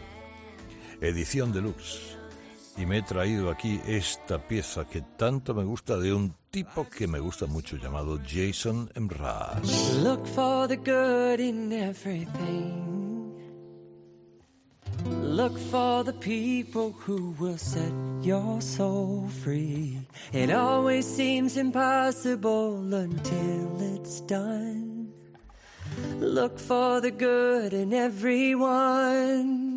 edición 1.01 1.51
deluxe. 1.51 2.17
Y 2.77 2.85
me 2.85 2.99
he 2.99 3.01
traído 3.01 3.49
aquí 3.49 3.81
esta 3.85 4.47
pieza 4.47 4.85
que 4.85 5.01
tanto 5.01 5.53
me 5.53 5.63
gusta 5.63 5.97
de 5.97 6.13
un 6.13 6.35
tipo 6.51 6.85
que 6.85 7.07
me 7.07 7.19
gusta 7.19 7.45
mucho 7.45 7.77
llamado 7.77 8.19
Jason 8.23 8.89
Mraz. 8.95 9.95
Look 10.03 10.25
for 10.27 10.67
the 10.67 10.77
good 10.77 11.39
in 11.39 11.71
everything. 11.71 12.89
Look 15.05 15.57
for 15.71 16.03
the 16.03 16.13
people 16.13 16.91
who 16.91 17.35
will 17.39 17.57
set 17.57 17.93
your 18.21 18.61
soul 18.61 19.27
free. 19.43 19.99
It 20.33 20.51
always 20.51 21.05
seems 21.05 21.55
impossible 21.55 22.93
until 22.93 23.95
it's 23.95 24.21
done. 24.21 25.13
Look 26.19 26.59
for 26.59 26.99
the 26.99 27.11
good 27.11 27.73
in 27.73 27.93
everyone. 27.93 29.68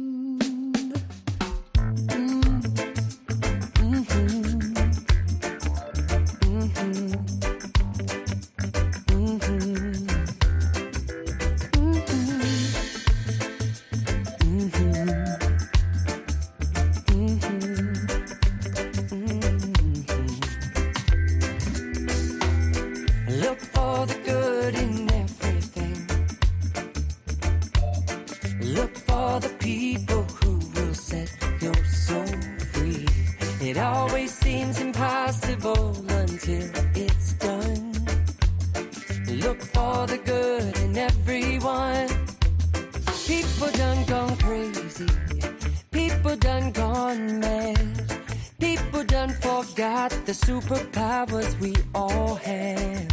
The 50.33 50.47
superpowers 50.47 51.61
we 51.61 51.75
all 51.95 52.37
have. 52.37 53.07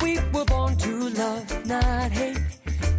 We 0.00 0.20
were 0.32 0.44
born 0.44 0.76
to 0.76 1.08
love, 1.08 1.66
not 1.66 2.12
hate. 2.12 2.38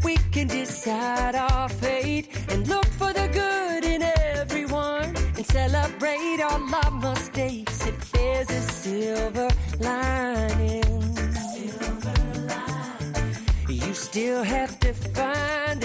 We 0.04 0.18
can 0.34 0.48
decide 0.48 1.36
our 1.36 1.70
fate 1.70 2.28
and 2.50 2.68
look 2.68 2.86
for 3.00 3.14
the 3.14 3.28
good 3.32 3.86
in 3.86 4.02
everyone 4.02 5.16
and 5.38 5.46
celebrate 5.46 6.42
all 6.42 6.62
our 6.84 6.92
mistakes 6.92 7.88
if 7.88 8.12
there's 8.12 8.50
a 8.50 8.62
silver 8.62 9.50
lining. 9.80 11.00
You 13.70 13.94
still 13.94 14.44
have 14.44 14.80
to 14.82 14.94
find 14.94 15.79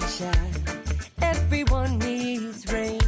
sunshine. 0.00 0.54
Everyone 1.22 1.98
needs 1.98 2.72
rain. 2.72 3.00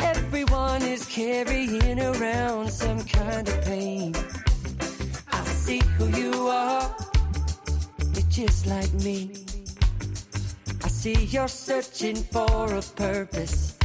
Everyone 0.00 0.82
is 0.82 1.04
carrying 1.06 2.00
around 2.00 2.70
some 2.70 3.04
kind 3.04 3.48
of 3.48 3.64
pain. 3.64 4.14
I 5.32 5.44
see 5.44 5.80
who 5.96 6.06
you 6.08 6.48
are. 6.48 6.94
You're 8.14 8.30
just 8.30 8.66
like 8.66 8.92
me. 8.94 9.32
I 10.84 10.88
see 10.88 11.24
you're 11.26 11.48
searching 11.48 12.16
for 12.16 12.74
a 12.74 12.82
purpose, 12.82 13.76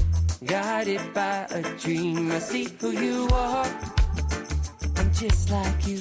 guided 0.45 1.01
by 1.13 1.47
a 1.51 1.61
dream. 1.77 2.31
I 2.31 2.39
see 2.39 2.67
who 2.79 2.91
you 2.91 3.27
are. 3.33 3.67
I'm 4.97 5.11
just 5.13 5.49
like 5.49 5.87
you. 5.87 5.97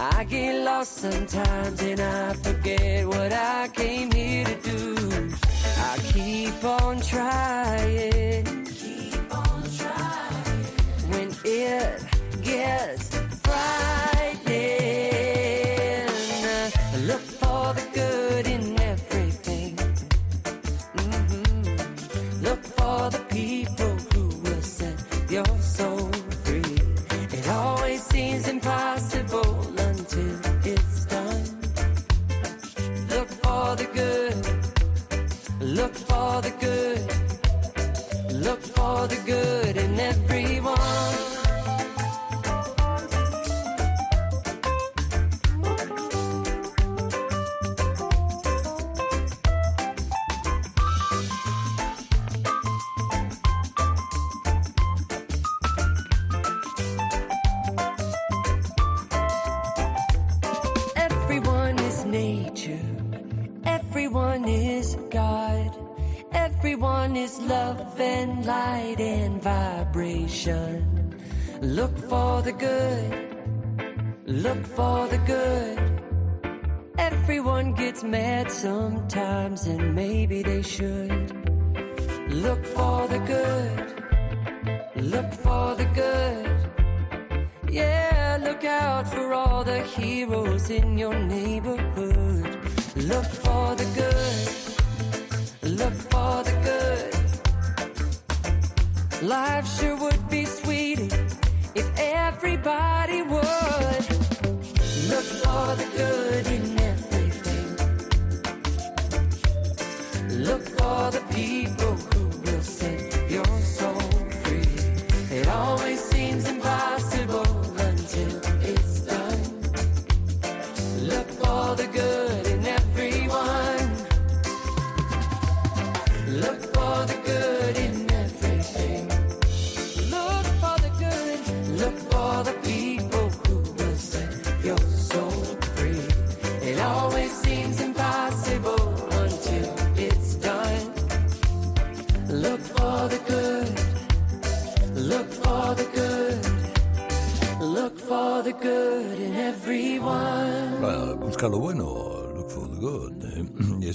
I 0.00 0.22
get 0.24 0.64
lost 0.64 0.98
sometimes 0.98 1.82
and 1.82 2.00
I 2.00 2.32
forget 2.34 3.04
what 3.04 3.32
I 3.32 3.68
came 3.74 4.12
here 4.12 4.44
to 4.44 4.54
do. 4.62 5.30
I 5.76 5.98
keep 6.12 6.64
on 6.64 7.00
trying. 7.00 8.64
Keep 8.66 9.34
on 9.34 9.62
trying. 9.76 10.64
When 11.10 11.34
it 11.44 12.02
gets 12.42 13.08
frightening, 13.42 13.97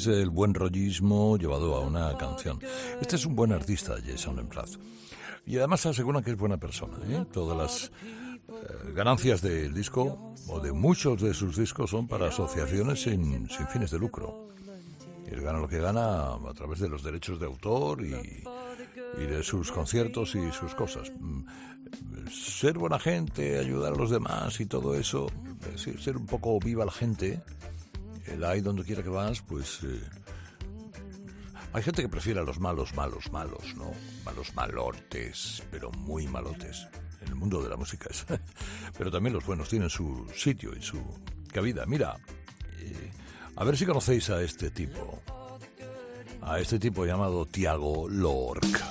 el 0.07 0.29
buen 0.29 0.53
rollismo 0.53 1.37
llevado 1.37 1.75
a 1.75 1.81
una 1.81 2.17
canción. 2.17 2.59
Este 3.01 3.15
es 3.15 3.25
un 3.25 3.35
buen 3.35 3.51
artista, 3.51 3.95
Jason 4.05 4.47
Mraz. 4.47 4.77
Y 5.45 5.57
además 5.57 5.85
aseguran 5.85 6.23
que 6.23 6.31
es 6.31 6.37
buena 6.37 6.57
persona. 6.57 6.97
¿eh? 7.07 7.25
Todas 7.31 7.57
las 7.57 7.91
eh, 8.47 8.93
ganancias 8.93 9.41
del 9.41 9.73
disco, 9.73 10.33
o 10.47 10.59
de 10.59 10.71
muchos 10.71 11.21
de 11.21 11.33
sus 11.33 11.57
discos, 11.57 11.89
son 11.89 12.07
para 12.07 12.27
asociaciones 12.27 13.01
sin, 13.01 13.47
fines 13.71 13.91
de 13.91 13.99
lucro. 13.99 14.49
Él 15.27 15.41
gana 15.41 15.59
lo 15.59 15.67
que 15.67 15.79
gana 15.79 16.33
a 16.33 16.53
través 16.53 16.79
de 16.79 16.89
los 16.89 17.03
derechos 17.03 17.39
de 17.39 17.45
autor 17.45 18.03
y, 18.05 18.13
y 18.13 19.25
de 19.25 19.43
sus 19.43 19.71
conciertos 19.71 20.35
y 20.35 20.51
sus 20.51 20.75
cosas. 20.75 21.11
Mm, 21.19 21.41
Ser 22.31 22.77
buena 22.77 22.99
gente, 22.99 23.59
ayudar 23.59 23.93
a 23.93 23.95
los 23.95 24.09
demás 24.09 24.59
y 24.59 24.65
todo 24.65 24.95
eso, 24.95 25.27
ser 25.99 26.17
un 26.17 26.25
poco 26.25 26.59
viva 26.59 26.85
la 26.85 26.91
gente, 26.91 27.41
el 28.27 28.43
ahí 28.43 28.61
donde 28.61 28.83
quiera 28.83 29.03
que 29.03 29.09
vas, 29.09 29.41
pues... 29.41 29.79
eh, 29.83 30.01
hay 31.73 31.81
gente 31.81 32.03
que 32.03 32.09
prefiere 32.09 32.39
a 32.39 32.43
los 32.43 32.59
malos, 32.59 32.93
malos, 32.93 33.31
malos, 33.31 33.75
¿no? 33.75 33.91
Malos 34.23 34.53
malortes, 34.53 35.63
pero 35.71 35.91
muy 35.91 36.27
malotes. 36.27 36.87
En 37.21 37.29
el 37.29 37.35
mundo 37.35 37.63
de 37.63 37.69
la 37.69 37.77
música 37.77 38.09
es. 38.11 38.25
Pero 38.97 39.09
también 39.09 39.33
los 39.33 39.45
buenos 39.45 39.69
tienen 39.69 39.89
su 39.89 40.27
sitio 40.35 40.71
y 40.77 40.81
su 40.81 41.01
cabida. 41.51 41.85
Mira, 41.85 42.17
eh, 42.79 43.11
a 43.55 43.63
ver 43.63 43.77
si 43.77 43.85
conocéis 43.85 44.29
a 44.29 44.41
este 44.41 44.71
tipo. 44.71 45.21
A 46.41 46.59
este 46.59 46.77
tipo 46.77 47.05
llamado 47.05 47.45
Tiago 47.45 48.09
Lorca. 48.09 48.85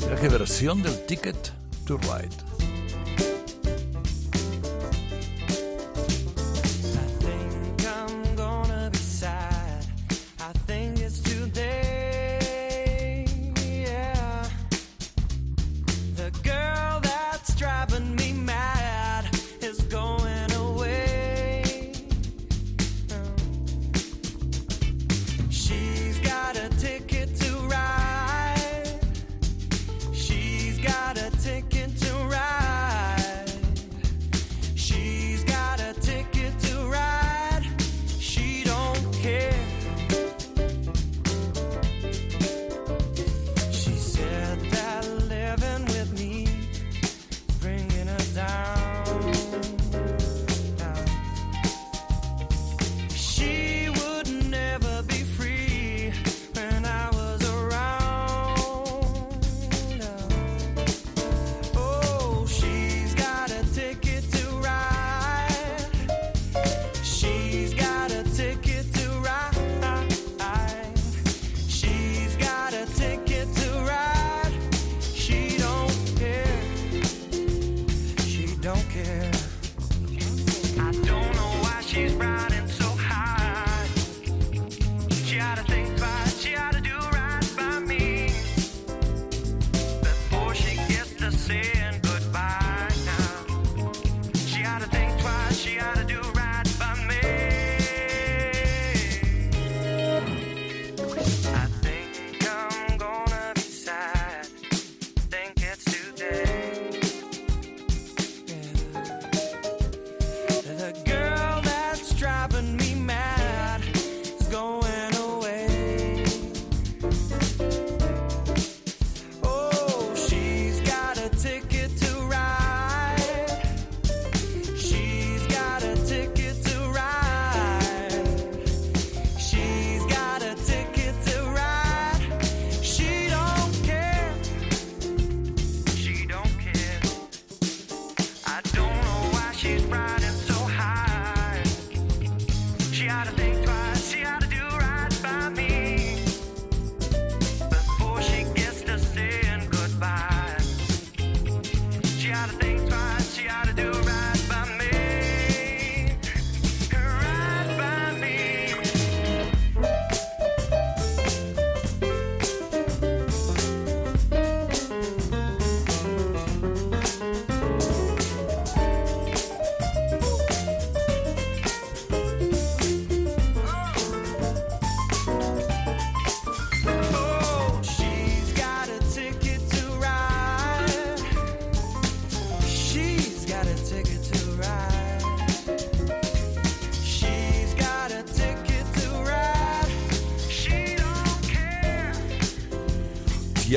Mira 0.00 0.20
qué 0.20 0.28
versión 0.28 0.82
del 0.82 1.04
Ticket 1.06 1.52
to 1.84 1.98
Ride. 1.98 2.53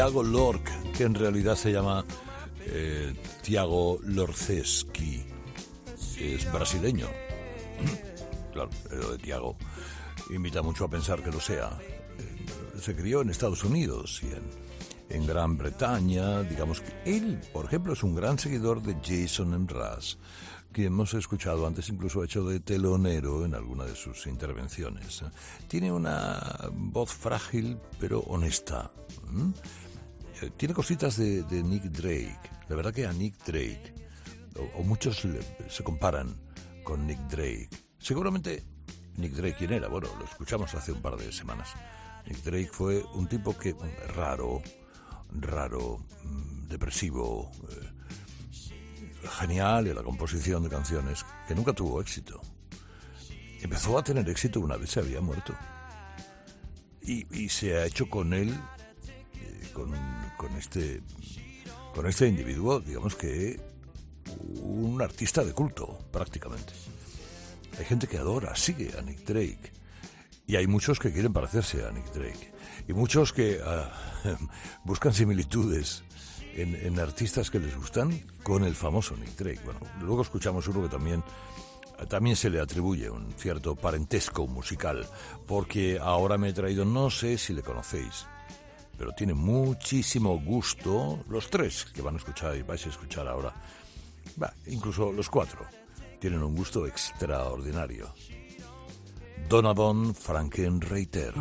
Tiago 0.08 0.24
Lorc, 0.24 0.94
que 0.94 1.04
en 1.04 1.14
realidad 1.16 1.58
se 1.58 1.70
llama 1.70 2.06
eh, 2.62 3.14
Tiago 3.42 4.00
Lorceski. 4.04 5.26
Es 6.18 6.50
brasileño. 6.50 7.08
Claro, 8.54 8.70
lo 8.90 9.12
de 9.12 9.18
Tiago 9.18 9.58
invita 10.30 10.62
mucho 10.62 10.86
a 10.86 10.90
pensar 10.90 11.22
que 11.22 11.30
lo 11.30 11.42
sea. 11.42 11.78
Eh, 12.18 12.80
Se 12.80 12.96
crió 12.96 13.20
en 13.20 13.32
Estados 13.32 13.66
Unidos 13.66 14.22
y 14.24 15.14
en, 15.14 15.28
Gran 15.28 15.58
Bretaña. 15.58 16.42
Digamos 16.44 16.80
que 16.80 16.94
él, 17.06 17.42
por 17.52 17.66
ejemplo, 17.66 17.92
es 17.92 18.02
un 18.02 18.16
gran 18.16 18.40
seguidor 18.40 18.82
de 18.82 18.96
Jason 19.04 19.50
Mraz, 19.66 20.16
que 20.72 20.86
hemos 20.86 21.14
escuchado 21.16 21.68
antes, 21.68 21.90
incluso 21.90 22.22
ha 22.22 22.26
hecho 22.26 22.46
de 22.46 22.62
telonero 22.62 23.44
en 23.44 23.56
alguna 23.56 23.84
de 23.84 23.96
sus 23.96 24.26
intervenciones. 24.26 25.22
Tiene 25.68 25.92
una 25.92 26.70
voz 26.72 27.12
frágil 27.14 27.78
pero 28.00 28.22
honesta. 28.22 28.90
Eh, 30.42 30.52
Tiene 30.56 30.74
cositas 30.74 31.18
de, 31.18 31.44
Nick 31.64 31.84
Drake. 31.86 32.50
La 32.70 32.76
verdad 32.76 32.94
que 32.94 33.06
a 33.06 33.14
Nick 33.14 33.38
Drake, 33.46 33.94
o, 34.76 34.84
muchos 34.84 35.26
se 35.70 35.84
comparan 35.84 36.36
con 36.84 37.06
Nick 37.08 37.20
Drake. 37.30 37.70
Seguramente 37.98 38.64
Nick 39.16 39.34
Drake, 39.34 39.56
¿quién 39.58 39.74
era? 39.74 39.88
Bueno, 39.88 40.10
lo 40.20 40.26
escuchamos 40.26 40.74
hace 40.76 40.92
un 40.92 41.02
par 41.02 41.16
de 41.18 41.32
semanas. 41.32 41.70
Nick 42.28 42.44
Drake 42.44 42.70
fue 42.72 43.04
un 43.14 43.28
tipo 43.28 43.58
que 43.58 43.74
mm, 43.74 44.16
raro, 44.16 44.62
raro, 45.32 46.00
mm, 46.24 46.68
depresivo, 46.68 47.52
eh, 47.70 49.28
genial 49.40 49.88
en 49.88 49.96
la 49.96 50.04
composición 50.04 50.64
de 50.64 50.70
canciones, 50.70 51.26
que 51.48 51.56
nunca 51.56 51.74
tuvo 51.74 52.02
éxito. 52.02 52.42
empezó 53.60 53.98
a 53.98 54.04
tener 54.04 54.30
éxito 54.30 54.60
una 54.60 54.78
vez 54.78 54.92
se 54.92 55.00
había 55.00 55.20
muerto. 55.20 55.56
Y, 57.02 57.26
y 57.36 57.50
se 57.50 57.78
ha 57.78 57.86
hecho 57.86 58.10
con 58.10 58.34
él, 58.34 58.54
con, 60.38 60.56
este, 60.58 61.02
con 61.94 62.08
este 62.08 62.28
individuo, 62.28 62.80
digamos 62.80 63.16
que 63.16 63.60
un 64.62 65.02
artista 65.02 65.44
de 65.44 65.54
culto, 65.54 66.00
prácticamente. 66.12 66.74
Hay 67.78 67.86
gente 67.86 68.08
que 68.08 68.18
adora, 68.18 68.56
sigue 68.56 68.92
a 68.98 69.02
Nick 69.02 69.20
Drake. 69.20 69.72
Y 70.48 70.56
hay 70.56 70.66
muchos 70.66 71.00
que 71.00 71.12
quieren 71.12 71.34
parecerse 71.34 71.86
a 71.86 71.92
Nick 71.92 72.12
Drake. 72.14 72.54
Y 72.88 72.94
muchos 72.94 73.34
que 73.34 73.60
ah, 73.64 73.92
buscan 74.84 75.14
similitudes 75.14 76.04
en, 76.56 76.76
en 76.76 77.00
artistas 77.00 77.52
que 77.52 77.60
les 77.60 77.76
gustan 77.76 78.20
con 78.44 78.64
el 78.64 78.76
famoso 78.76 79.16
Nick 79.16 79.36
Drake. 79.36 79.62
Bueno, 79.64 79.82
luego 80.02 80.22
escuchamos 80.22 80.68
uno 80.68 80.84
que 80.84 80.90
también 80.90 81.24
también 82.06 82.36
se 82.36 82.50
le 82.50 82.60
atribuye 82.60 83.10
un 83.10 83.34
cierto 83.34 83.76
parentesco 83.76 84.46
musical, 84.48 85.08
porque 85.48 86.00
ahora 86.00 86.38
me 86.38 86.50
he 86.50 86.54
traído, 86.54 86.86
no 86.86 87.10
sé 87.10 87.40
si 87.40 87.54
le 87.54 87.64
conocéis, 87.64 88.28
pero 88.98 89.12
tiene 89.14 89.34
muchísimo 89.34 90.40
gusto 90.40 91.24
los 91.30 91.50
tres 91.50 91.86
que 91.86 92.02
van 92.02 92.16
a 92.16 92.18
escuchar 92.18 92.56
y 92.56 92.64
vais 92.64 92.86
a 92.86 92.90
escuchar 92.90 93.28
ahora. 93.28 93.54
Incluso 94.68 95.12
los 95.12 95.30
cuatro 95.30 95.66
tienen 96.20 96.44
un 96.44 96.56
gusto 96.56 96.88
extraordinario. 96.88 98.14
Donovan 99.48 100.14
Frankenreiter. 100.14 101.34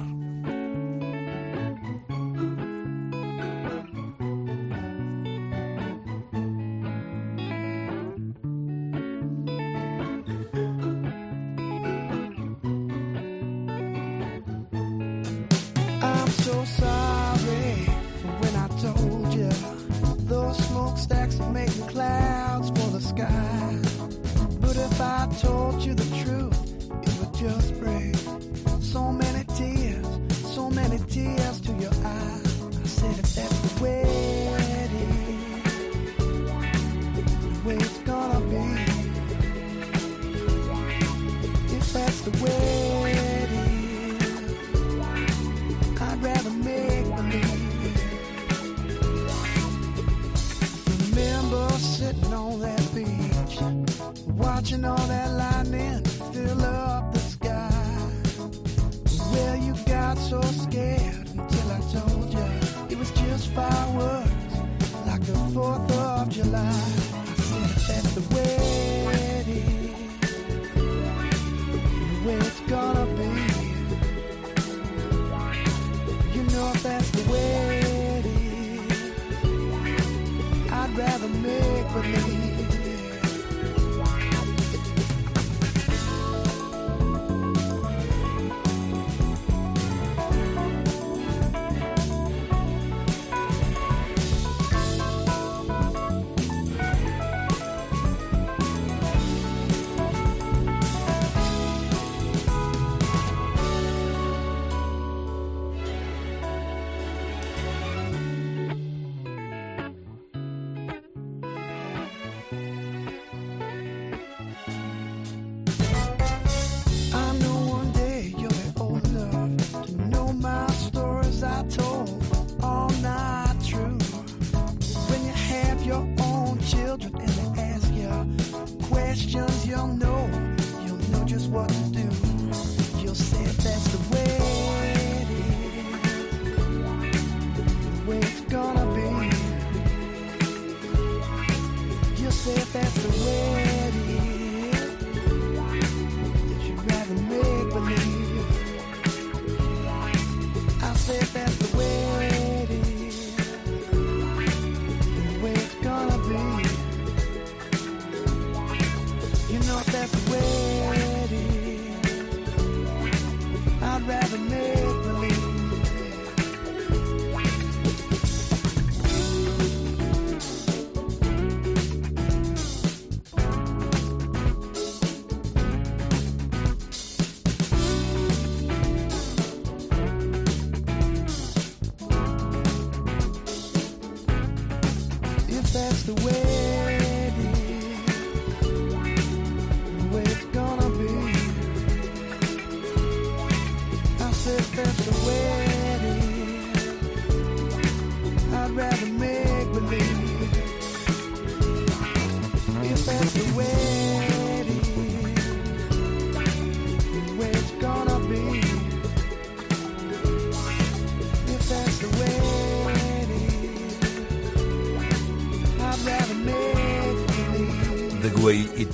If 142.49 142.73
that's 142.73 142.96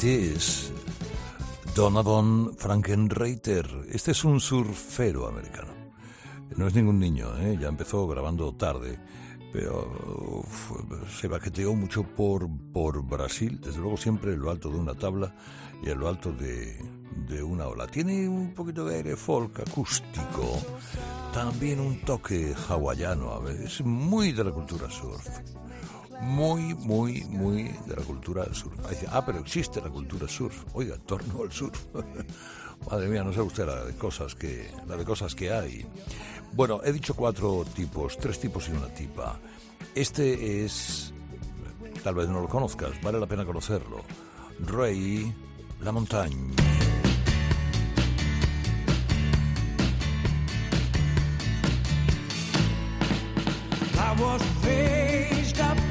It 0.03 0.37
Is. 0.37 0.73
Donovan 1.77 2.57
Frankenreiter. 2.57 3.87
Este 3.89 4.11
es 4.11 4.25
un 4.25 4.41
surfero 4.41 5.29
americano. 5.29 5.73
No 6.57 6.67
es 6.67 6.75
ningún 6.75 6.99
niño, 6.99 7.29
¿eh? 7.39 7.57
ya 7.61 7.69
empezó 7.69 8.09
grabando 8.09 8.53
tarde, 8.55 8.99
pero 9.53 10.43
se 11.09 11.29
baqueteó 11.29 11.75
mucho 11.75 12.03
por, 12.03 12.49
por 12.73 13.03
Brasil, 13.05 13.61
desde 13.61 13.79
luego 13.79 13.97
siempre 13.97 14.35
en 14.35 14.41
lo 14.41 14.51
alto 14.51 14.71
de 14.71 14.79
una 14.79 14.95
tabla 14.95 15.35
y 15.85 15.91
en 15.91 16.01
lo 16.01 16.09
alto 16.09 16.33
de, 16.33 16.77
de 17.29 17.43
una 17.43 17.69
ola. 17.69 17.87
Tiene 17.87 18.29
un 18.29 18.55
poquito 18.55 18.85
de 18.85 18.97
aire 18.97 19.17
folk 19.17 19.61
acústico, 19.61 20.59
también 21.33 21.79
un 21.79 22.01
toque 22.01 22.55
hawaiano, 22.69 23.31
a 23.31 23.39
veces, 23.39 23.83
muy 23.85 24.33
de 24.33 24.45
la 24.45 24.51
cultura 24.51 24.91
surf 24.91 25.29
muy, 26.23 26.75
muy, 26.75 27.25
muy 27.25 27.65
de 27.87 27.97
la 27.97 28.03
cultura 28.03 28.45
surf. 28.55 28.75
Dice, 28.89 29.07
ah, 29.11 29.25
pero 29.27 29.41
existe 29.41 29.81
la 29.81 29.91
cultura 29.91 30.29
surf. 30.29 30.65
Oiga, 30.73 30.97
torno 31.05 31.43
al 31.43 31.53
surf. 31.53 31.79
Madre 32.91 33.09
mía, 33.09 33.23
no 33.23 33.33
sé 33.33 33.41
usted 33.41 33.67
la 33.67 33.85
de 33.85 33.95
cosas 33.95 34.35
que, 34.35 34.71
la 34.87 34.97
de 34.97 35.05
cosas 35.05 35.35
que 35.35 35.53
hay. 35.53 35.85
Bueno, 36.53 36.81
he 36.85 36.93
dicho 36.93 37.15
cuatro 37.15 37.65
tipos, 37.75 38.17
tres 38.19 38.39
tipos 38.39 38.69
y 38.69 38.73
una 38.73 38.89
tipa. 38.89 39.39
Este 39.95 40.65
es, 40.65 41.13
tal 42.03 42.15
vez 42.15 42.29
no 42.29 42.41
lo 42.41 42.49
conozcas, 42.49 43.01
vale 43.03 43.19
la 43.19 43.27
pena 43.27 43.45
conocerlo. 43.45 44.03
Rey 44.61 45.35
La 45.81 45.93
Montaña. 45.93 46.73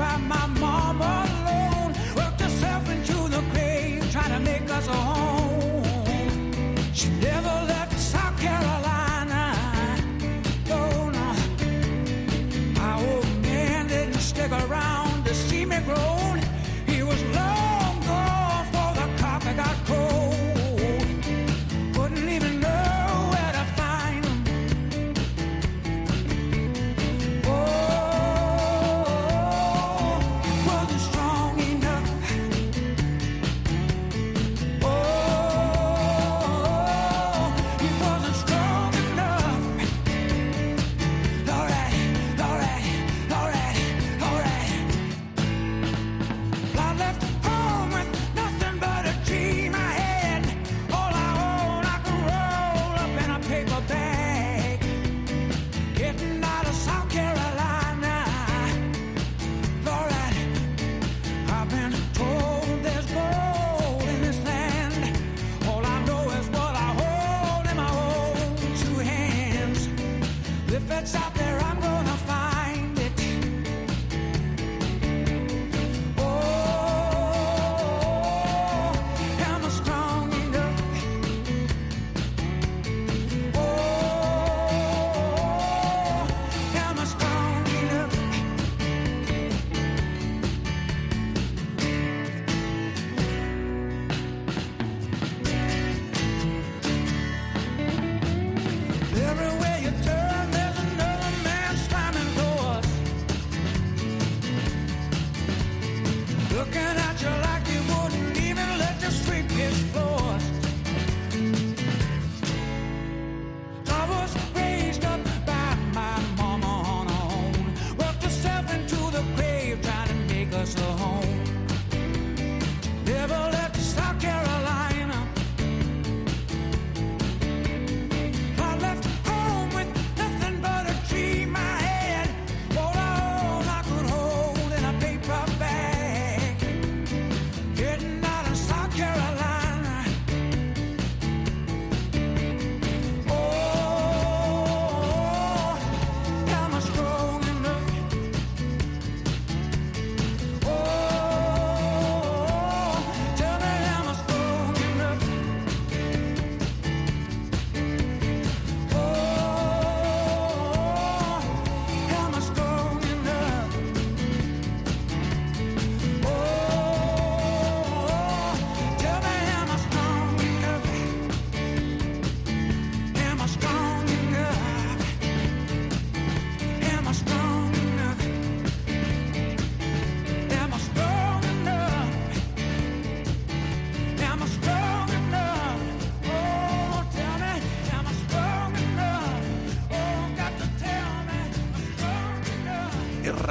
By 0.01 0.17
my 0.17 0.45
mom 0.63 0.99
alone. 0.99 1.91
Worked 2.19 2.41
herself 2.41 2.83
into 2.95 3.17
the 3.35 3.41
grave, 3.51 4.01
trying 4.11 4.33
to 4.37 4.41
make 4.51 4.67
us 4.77 4.87
a 4.87 4.99
home. 5.09 6.75
She 6.93 7.09
never 7.27 7.40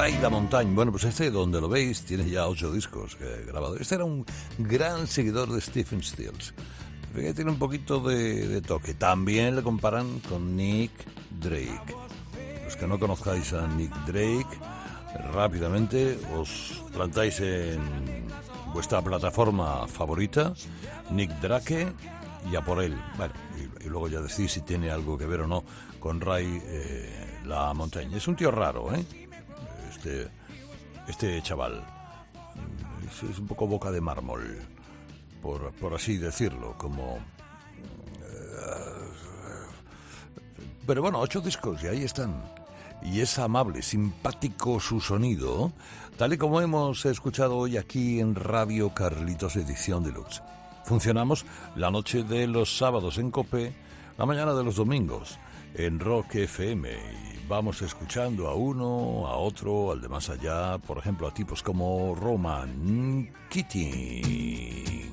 Ray 0.01 0.17
La 0.23 0.31
Montaña. 0.31 0.71
Bueno, 0.73 0.93
pues 0.93 1.05
este, 1.05 1.31
donde 1.31 1.61
lo 1.61 1.69
veis, 1.69 2.07
tiene 2.07 2.27
ya 2.27 2.49
ocho 2.49 2.73
discos 2.73 3.19
eh, 3.21 3.45
grabados. 3.47 3.79
Este 3.83 3.97
era 3.97 4.05
un 4.05 4.25
gran 4.57 5.07
seguidor 5.07 5.53
de 5.53 5.61
Stephen 5.61 6.03
Stills. 6.03 6.55
Fíjate, 7.15 7.35
tiene 7.35 7.51
un 7.51 7.59
poquito 7.59 8.01
de, 8.01 8.63
toque. 8.63 8.95
También 8.95 9.57
le 9.57 9.63
comparan 9.63 10.21
con 10.21 10.57
Nick 10.57 10.91
Drake. 11.39 11.95
Los 12.65 12.77
que 12.77 12.87
no 12.87 12.99
conozcáis 12.99 13.53
a 13.53 13.67
Nick 13.67 13.95
Drake, 14.07 14.59
rápidamente 15.35 16.19
os 16.35 16.83
plantáis 16.95 17.39
en 17.41 18.27
vuestra 18.73 19.03
plataforma 19.03 19.87
favorita, 19.87 20.55
Nick 21.11 21.31
Drake, 21.43 21.93
y 22.51 22.57
a 22.57 22.63
por 22.63 22.83
él. 22.83 22.97
Bueno, 23.19 23.35
y, 23.59 23.85
y 23.85 23.89
luego 23.91 24.09
ya 24.09 24.23
decís 24.23 24.51
si 24.51 24.63
tiene 24.63 24.91
algo 24.91 25.19
que 25.19 25.27
ver 25.27 25.43
o 25.43 25.47
no 25.47 25.63
con 25.99 26.23
Ray 26.23 26.59
eh, 26.65 27.41
La 27.45 27.75
Montaña. 27.75 28.17
Es 28.17 28.27
un 28.27 28.35
tío 28.35 28.51
raro, 28.51 28.95
¿eh? 28.95 29.05
Este, 30.01 30.29
este 31.09 31.43
chaval. 31.43 31.85
Es, 33.07 33.23
es 33.23 33.39
un 33.39 33.47
poco 33.47 33.67
boca 33.67 33.91
de 33.91 34.01
mármol, 34.01 34.59
por, 35.43 35.73
por 35.75 35.93
así 35.93 36.17
decirlo, 36.17 36.75
como... 36.79 37.19
Pero 40.87 41.03
bueno, 41.03 41.21
ocho 41.21 41.43
discos 41.43 41.83
y 41.83 41.89
ahí 41.89 42.05
están. 42.05 42.43
Y 43.03 43.21
es 43.21 43.39
amable, 43.39 43.83
simpático 43.83 44.81
su 44.81 45.03
sonido, 45.03 45.71
tal 46.17 46.33
y 46.33 46.39
como 46.39 46.63
hemos 46.63 47.05
escuchado 47.05 47.59
hoy 47.59 47.77
aquí 47.77 48.21
en 48.21 48.35
Radio 48.35 48.95
Carlitos 48.95 49.57
Edición 49.57 50.03
Deluxe. 50.03 50.43
Funcionamos 50.87 51.45
la 51.77 51.91
noche 51.91 52.23
de 52.23 52.47
los 52.47 52.79
sábados 52.79 53.19
en 53.19 53.31
Cope, 53.31 53.75
la 54.17 54.25
mañana 54.25 54.55
de 54.55 54.65
los 54.65 54.77
domingos 54.77 55.39
en 55.75 56.01
Rock 56.01 56.35
FM. 56.37 56.89
Vamos 57.49 57.83
escuchando 57.83 58.49
a 58.49 58.55
uno, 58.55 59.27
a 59.27 59.37
otro, 59.37 59.91
al 59.91 60.01
de 60.01 60.09
más 60.09 60.31
allá, 60.31 60.79
por 60.79 60.99
ejemplo, 60.99 61.27
a 61.27 61.35
tipos 61.35 61.63
como 61.63 62.15
Roman 62.15 63.33
Keating. 63.49 65.11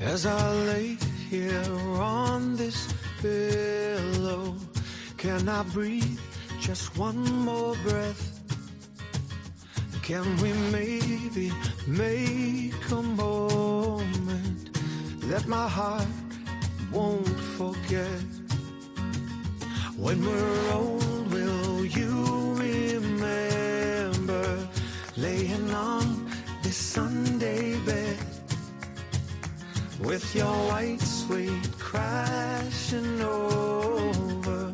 As 0.00 0.26
I 0.26 0.50
lay 0.66 0.98
here 1.30 1.64
on 1.98 2.56
this 2.56 2.88
pillow, 3.20 4.54
can 5.16 5.48
I 5.48 5.62
breathe 5.74 6.18
just 6.60 6.96
one 6.98 7.18
more 7.44 7.74
breath? 7.84 8.37
Can 10.08 10.26
we 10.38 10.50
maybe 10.72 11.52
make 11.86 12.90
a 12.90 13.02
moment 13.02 14.70
that 15.28 15.46
my 15.46 15.68
heart 15.68 16.06
won't 16.90 17.28
forget? 17.58 18.22
When 19.98 20.24
we're 20.24 20.72
old, 20.72 21.30
will 21.30 21.84
you 21.84 22.54
remember 22.54 23.46
laying 25.18 25.74
on 25.74 26.30
this 26.62 26.78
Sunday 26.78 27.78
bed 27.80 28.16
with 30.00 30.34
your 30.34 30.56
white 30.70 31.02
sweet 31.02 31.68
crashing 31.78 33.20
over 33.20 34.72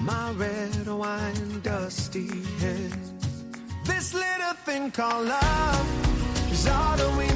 my 0.00 0.30
red 0.32 0.86
wine 0.88 1.60
dusty 1.60 2.30
head? 2.60 2.98
This 3.84 4.14
little 4.14 4.54
thing 4.72 4.90
called 4.92 5.26
love. 5.26 6.52
Is 6.52 6.68
all 6.68 6.96
that 6.96 7.12
we 7.18 7.29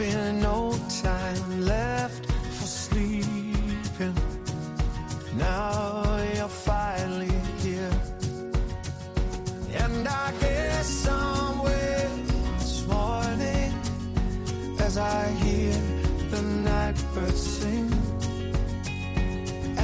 be 0.00 0.14
no 0.40 0.72
time 1.02 1.60
left 1.60 2.24
for 2.56 2.68
sleeping. 2.82 4.16
Now 5.36 6.24
you're 6.34 6.48
finally 6.48 7.36
here. 7.58 7.94
And 9.82 10.08
I 10.08 10.32
guess 10.40 10.86
somewhere 10.86 12.08
this 12.58 12.86
morning, 12.86 13.72
as 14.86 14.96
I 14.96 15.28
hear 15.44 15.76
the 16.30 16.42
night 16.70 16.96
birds 17.14 17.42
sing, 17.58 17.92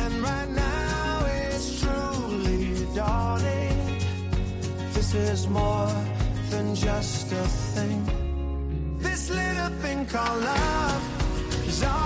and 0.00 0.12
right 0.28 0.50
now 0.50 1.26
it's 1.40 1.80
truly 1.80 2.86
dawning. 2.94 3.78
This 4.94 5.14
is 5.14 5.46
more 5.46 5.92
than 6.50 6.74
just 6.74 7.32
a 7.32 7.65
little 10.06 10.18
thing 10.18 10.18
called 10.18 10.42
love 10.42 12.05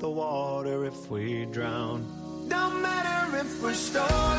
the 0.00 0.08
water 0.08 0.84
if 0.84 1.10
we 1.10 1.44
drown. 1.46 2.06
Don't 2.48 2.82
matter 2.82 3.36
if 3.38 3.62
we're 3.62 3.74
stolen 3.74 4.37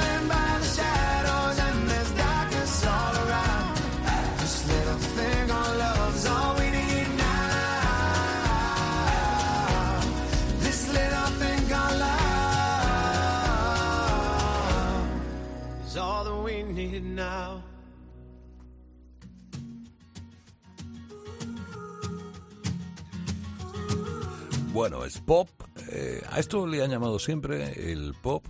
esto 26.39 26.65
le 26.65 26.81
han 26.81 26.89
llamado 26.89 27.19
siempre 27.19 27.91
el 27.91 28.13
pop 28.13 28.45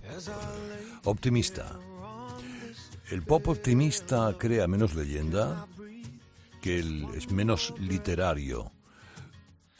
optimista. 1.04 1.78
El 3.10 3.22
pop 3.22 3.48
optimista 3.48 4.36
crea 4.38 4.68
menos 4.68 4.94
leyenda, 4.94 5.66
que 6.62 6.78
el, 6.78 7.06
es 7.16 7.32
menos 7.32 7.74
literario. 7.78 8.70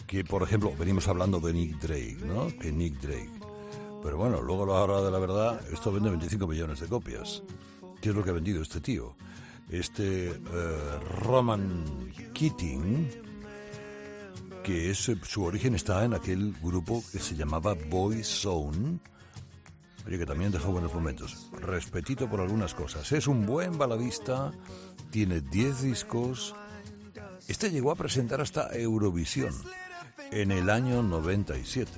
Que, 0.09 0.25
por 0.25 0.43
ejemplo, 0.43 0.75
venimos 0.77 1.07
hablando 1.07 1.39
de 1.39 1.53
Nick 1.53 1.79
Drake, 1.79 2.19
¿no? 2.25 2.49
Que 2.59 2.73
Nick 2.73 3.01
Drake. 3.01 3.31
Pero 4.03 4.17
bueno, 4.19 4.43
luego 4.43 4.75
a 4.75 4.89
la 4.89 5.03
de 5.03 5.11
la 5.13 5.19
verdad, 5.21 5.61
esto 5.73 5.93
vende 5.93 6.11
25 6.11 6.49
millones 6.49 6.81
de 6.81 6.89
copias. 6.89 7.45
¿Qué 8.01 8.09
es 8.09 8.15
lo 8.15 8.25
que 8.25 8.31
ha 8.31 8.35
vendido 8.35 8.61
este 8.61 8.81
tío? 8.81 9.15
Este 9.69 10.31
eh, 10.31 10.99
Roman 11.21 12.13
Keating, 12.35 13.30
que 14.63 14.91
es, 14.91 15.09
eh, 15.09 15.17
su 15.23 15.45
origen 15.45 15.75
está 15.75 16.05
en 16.05 16.15
aquel 16.15 16.55
grupo 16.63 17.03
que 17.13 17.19
se 17.19 17.35
llamaba 17.35 17.75
Boyzone, 17.75 18.99
oye, 20.07 20.19
que 20.19 20.27
también 20.27 20.51
dejó 20.51 20.73
buenos 20.73 20.93
momentos. 20.95 21.51
Respetito 21.53 22.29
por 22.29 22.41
algunas 22.41 22.75
cosas. 22.75 23.11
Es 23.13 23.27
un 23.27 23.47
buen 23.47 23.79
baladista, 23.79 24.53
tiene 25.11 25.41
10 25.41 25.83
discos. 25.83 26.55
Este 27.49 27.71
llegó 27.71 27.91
a 27.91 27.97
presentar 27.97 28.41
hasta 28.41 28.75
Eurovisión 28.75 29.55
en 30.31 30.53
el 30.53 30.71
año 30.71 31.03
97. 31.03 31.91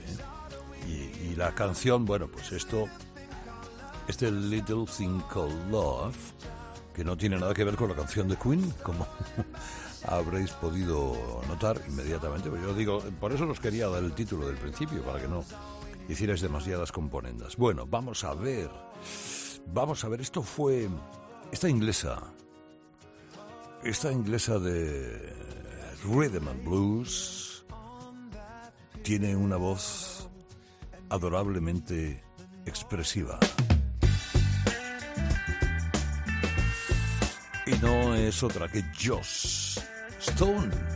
Y, 0.88 1.26
y 1.26 1.34
la 1.36 1.54
canción, 1.54 2.04
bueno, 2.04 2.28
pues 2.28 2.52
esto, 2.52 2.86
este 4.08 4.30
Little 4.30 4.84
Thing 4.86 5.20
Called 5.32 5.70
Love, 5.70 6.16
que 6.94 7.04
no 7.04 7.16
tiene 7.16 7.38
nada 7.38 7.54
que 7.54 7.64
ver 7.64 7.76
con 7.76 7.88
la 7.88 7.94
canción 7.94 8.28
de 8.28 8.36
Queen, 8.36 8.72
como 8.82 9.06
habréis 10.04 10.50
podido 10.52 11.40
notar 11.48 11.80
inmediatamente. 11.88 12.50
Pero 12.50 12.62
yo 12.62 12.74
digo, 12.74 13.00
por 13.20 13.32
eso 13.32 13.44
os 13.48 13.60
quería 13.60 13.88
dar 13.88 14.02
el 14.02 14.12
título 14.12 14.46
del 14.46 14.56
principio, 14.56 15.02
para 15.02 15.20
que 15.20 15.28
no 15.28 15.44
hicierais 16.08 16.40
demasiadas 16.40 16.92
componendas. 16.92 17.56
Bueno, 17.56 17.86
vamos 17.86 18.24
a 18.24 18.34
ver. 18.34 18.70
Vamos 19.66 20.04
a 20.04 20.08
ver, 20.08 20.20
esto 20.20 20.42
fue 20.42 20.88
esta 21.50 21.68
inglesa. 21.68 22.22
Esta 23.84 24.12
inglesa 24.12 24.58
de 24.58 25.34
Rhythm 26.04 26.48
and 26.48 26.64
Blues 26.64 27.64
tiene 29.02 29.34
una 29.34 29.56
voz 29.56 30.28
adorablemente 31.08 32.22
expresiva. 32.64 33.38
Y 37.66 37.72
no 37.80 38.14
es 38.14 38.42
otra 38.42 38.68
que 38.68 38.84
Joss 39.00 39.91
Stone. 40.22 40.91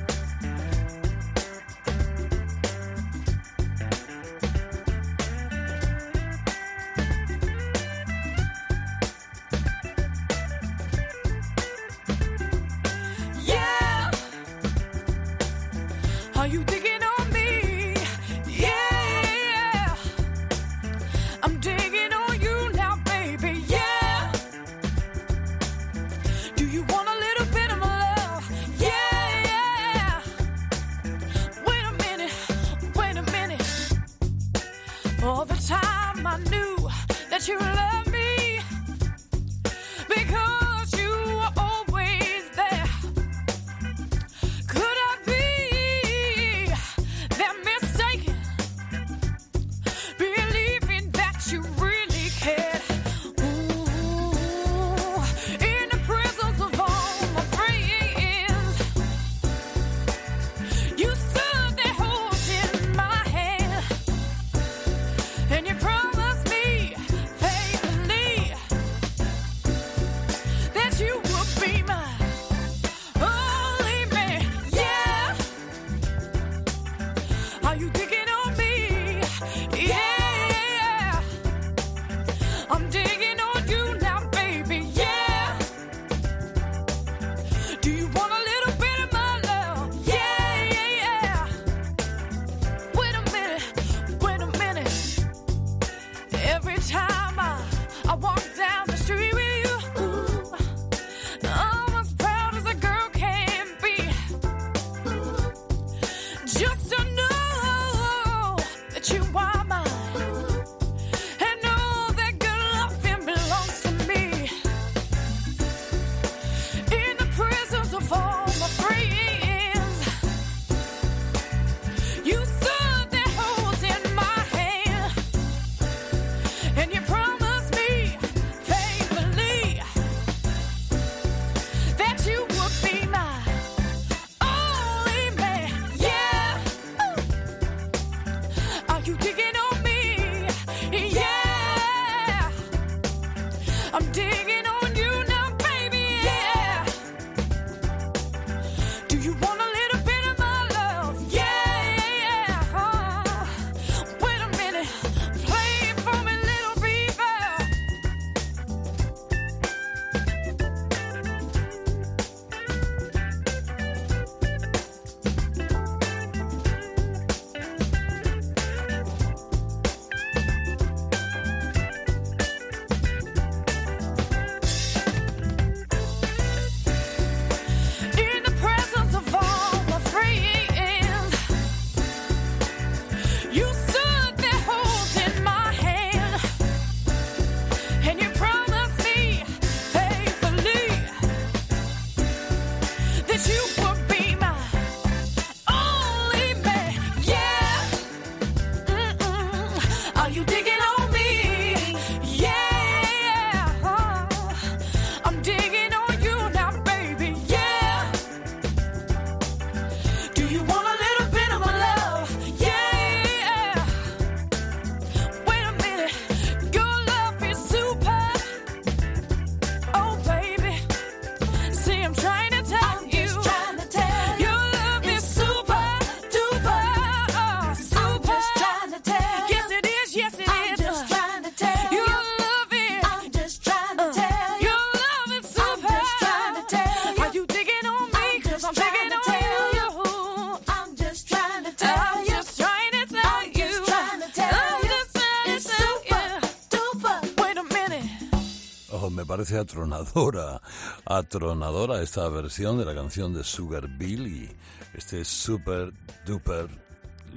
Parece 249.46 249.58
atronadora, 249.58 250.60
atronadora 251.04 252.02
esta 252.02 252.28
versión 252.28 252.78
de 252.78 252.84
la 252.84 252.96
canción 252.96 253.32
de 253.32 253.44
Sugar 253.44 253.86
Billy, 253.86 254.50
este 254.92 255.24
Super 255.24 255.92
Duper 256.26 256.66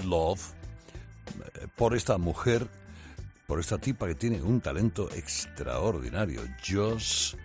Love, 0.05 0.41
eh, 0.41 1.67
por 1.75 1.95
esta 1.95 2.17
mujer, 2.17 2.67
por 3.45 3.59
esta 3.59 3.77
tipa 3.77 4.07
que 4.07 4.15
tiene 4.15 4.41
un 4.41 4.59
talento 4.59 5.07
extraordinario, 5.11 6.41
Joss 6.67 7.37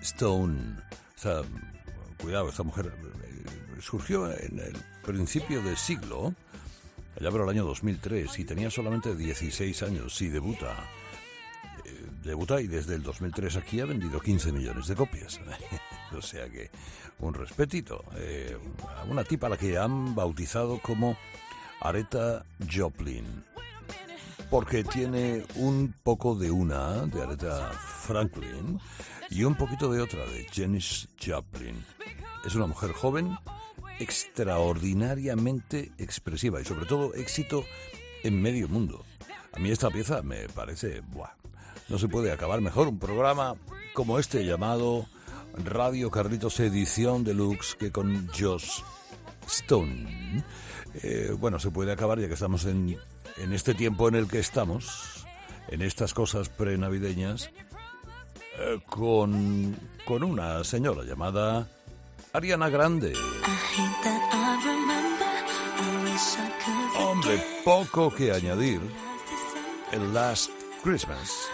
Stone. 0.00 0.78
O 1.14 1.18
sea, 1.20 1.42
cuidado, 2.18 2.48
esta 2.48 2.62
mujer 2.62 2.86
eh, 2.86 3.80
surgió 3.82 4.32
en 4.32 4.58
el 4.58 4.76
principio 5.04 5.60
del 5.60 5.76
siglo, 5.76 6.34
allá 7.20 7.30
por 7.30 7.42
el 7.42 7.48
año 7.50 7.66
2003, 7.66 8.38
y 8.38 8.44
tenía 8.44 8.70
solamente 8.70 9.14
16 9.14 9.82
años 9.82 10.22
y 10.22 10.28
debuta 10.28 10.74
debuta 12.28 12.60
y 12.60 12.66
desde 12.66 12.94
el 12.94 13.02
2003 13.02 13.56
aquí 13.56 13.80
ha 13.80 13.86
vendido 13.86 14.20
15 14.20 14.52
millones 14.52 14.86
de 14.86 14.94
copias. 14.94 15.40
o 16.16 16.22
sea 16.22 16.48
que 16.48 16.70
un 17.18 17.34
respetito. 17.34 18.04
Eh, 18.16 18.56
una 19.08 19.24
tipa 19.24 19.48
a 19.48 19.50
la 19.50 19.56
que 19.56 19.76
han 19.76 20.14
bautizado 20.14 20.78
como 20.78 21.16
Aretha 21.80 22.44
Joplin. 22.70 23.44
Porque 24.50 24.84
tiene 24.84 25.44
un 25.56 25.94
poco 26.02 26.34
de 26.34 26.50
una, 26.50 27.06
de 27.06 27.22
Aretha 27.22 27.70
Franklin, 27.72 28.80
y 29.30 29.44
un 29.44 29.54
poquito 29.54 29.92
de 29.92 30.00
otra, 30.00 30.24
de 30.24 30.46
Janis 30.50 31.08
Joplin. 31.22 31.84
Es 32.46 32.54
una 32.54 32.66
mujer 32.66 32.92
joven, 32.92 33.36
extraordinariamente 33.98 35.92
expresiva 35.98 36.60
y 36.60 36.64
sobre 36.64 36.86
todo 36.86 37.12
éxito 37.14 37.64
en 38.22 38.40
medio 38.40 38.68
mundo. 38.68 39.04
A 39.52 39.58
mí 39.58 39.70
esta 39.70 39.90
pieza 39.90 40.22
me 40.22 40.48
parece, 40.48 41.00
buah, 41.00 41.34
no 41.88 41.98
se 41.98 42.08
puede 42.08 42.32
acabar 42.32 42.60
mejor 42.60 42.88
un 42.88 42.98
programa 42.98 43.54
como 43.94 44.18
este 44.18 44.44
llamado 44.44 45.06
Radio 45.64 46.10
Carlitos 46.10 46.60
Edición 46.60 47.24
Deluxe 47.24 47.74
que 47.74 47.90
con 47.90 48.28
Joss 48.28 48.84
Stone. 49.46 50.44
Eh, 51.02 51.34
bueno, 51.38 51.58
se 51.58 51.70
puede 51.70 51.92
acabar 51.92 52.18
ya 52.18 52.28
que 52.28 52.34
estamos 52.34 52.64
en, 52.64 52.98
en 53.36 53.52
este 53.52 53.74
tiempo 53.74 54.08
en 54.08 54.14
el 54.14 54.28
que 54.28 54.38
estamos, 54.38 55.26
en 55.68 55.82
estas 55.82 56.14
cosas 56.14 56.48
prenavideñas, 56.48 57.50
eh, 58.58 58.80
con, 58.86 59.76
con 60.04 60.22
una 60.22 60.64
señora 60.64 61.04
llamada 61.04 61.68
Ariana 62.32 62.68
Grande. 62.68 63.14
Hombre, 66.98 67.42
poco 67.64 68.14
que 68.14 68.32
añadir. 68.32 68.80
El 69.92 70.12
Last 70.12 70.50
Christmas. 70.82 71.48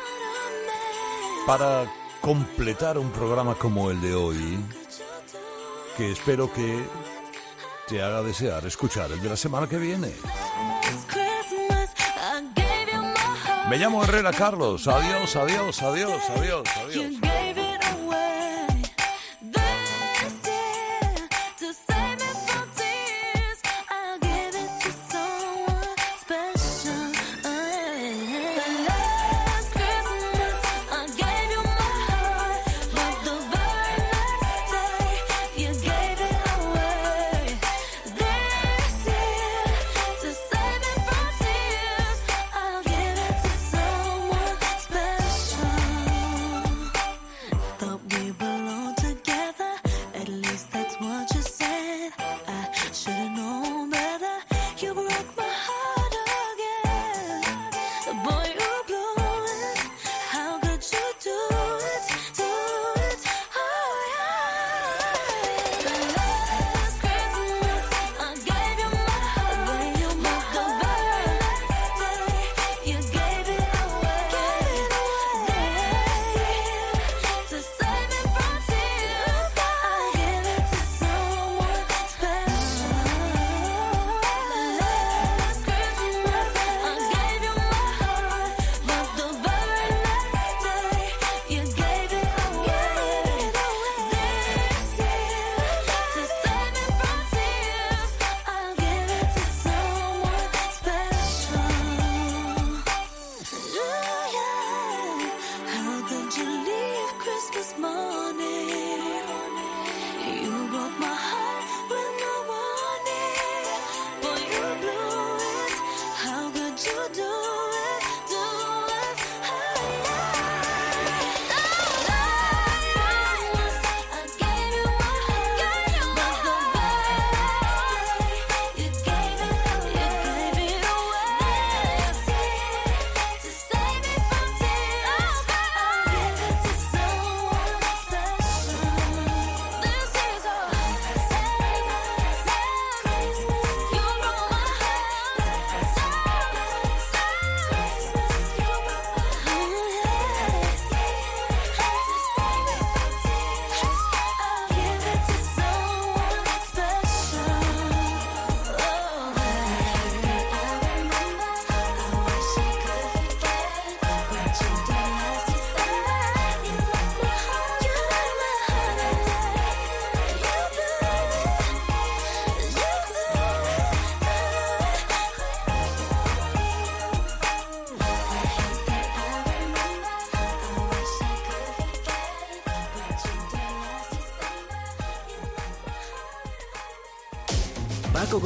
Para 1.47 1.85
completar 2.21 2.97
un 2.99 3.11
programa 3.11 3.55
como 3.55 3.91
el 3.91 4.01
de 4.01 4.15
hoy, 4.15 4.59
que 5.97 6.11
espero 6.11 6.51
que 6.53 6.85
te 7.87 8.03
haga 8.03 8.23
desear 8.23 8.65
escuchar 8.67 9.13
el 9.13 9.21
de 9.21 9.29
la 9.29 9.37
semana 9.37 9.69
que 9.69 9.77
viene. 9.77 10.13
Me 13.69 13.77
llamo 13.79 14.03
Herrera 14.05 14.33
Carlos. 14.33 14.89
Adiós, 14.89 15.37
adiós, 15.37 15.83
adiós, 15.83 16.31
adiós, 16.31 16.69
adiós. 16.77 17.54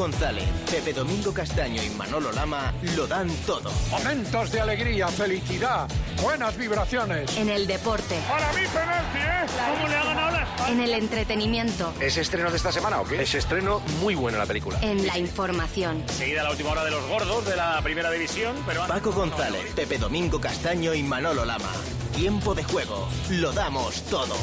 González, 0.09 0.45
Pepe 0.71 0.95
Domingo 0.95 1.35
Castaño 1.35 1.83
y 1.83 1.91
Manolo 1.91 2.33
Lama 2.33 2.73
lo 2.97 3.07
dan 3.07 3.29
todo. 3.47 3.71
Momentos 3.91 4.51
de 4.51 4.63
alegría, 4.63 5.07
felicidad, 5.09 5.87
buenas 6.23 6.57
vibraciones. 6.57 7.37
En 7.37 7.51
el 7.51 7.67
deporte, 7.67 8.19
Para 8.27 8.51
mí 8.55 8.63
penalti, 8.73 9.19
¿eh? 9.19 9.75
¿Cómo 9.75 9.87
le 9.87 9.95
ha 9.95 10.05
ganado 10.05 10.31
la 10.31 10.69
en 10.71 10.81
el 10.81 10.95
entretenimiento, 10.95 11.93
¿Es 12.01 12.17
estreno 12.17 12.51
de 12.51 12.57
esta 12.57 12.73
semana 12.73 13.03
o 13.03 13.05
qué? 13.05 13.21
Es 13.21 13.35
estreno 13.35 13.81
muy 14.01 14.15
buena 14.15 14.39
la 14.39 14.47
película. 14.47 14.79
en 14.81 15.07
la 15.07 15.19
información. 15.19 16.03
Seguida 16.09 16.43
la 16.43 16.53
última 16.53 16.71
hora 16.71 16.85
de 16.85 16.91
los 16.91 17.07
gordos 17.07 17.45
de 17.45 17.57
la 17.57 17.79
primera 17.83 18.11
división, 18.11 18.57
pero 18.67 18.87
Paco 18.87 19.13
González, 19.13 19.75
Pepe 19.77 19.99
Domingo 19.99 20.41
Castaño 20.41 20.95
y 20.95 21.03
Manolo 21.03 21.45
Lama. 21.45 21.71
Tiempo 22.17 22.55
de 22.55 22.65
juego. 22.65 23.07
Lo 23.29 23.53
damos 23.53 24.03
todo. 24.05 24.35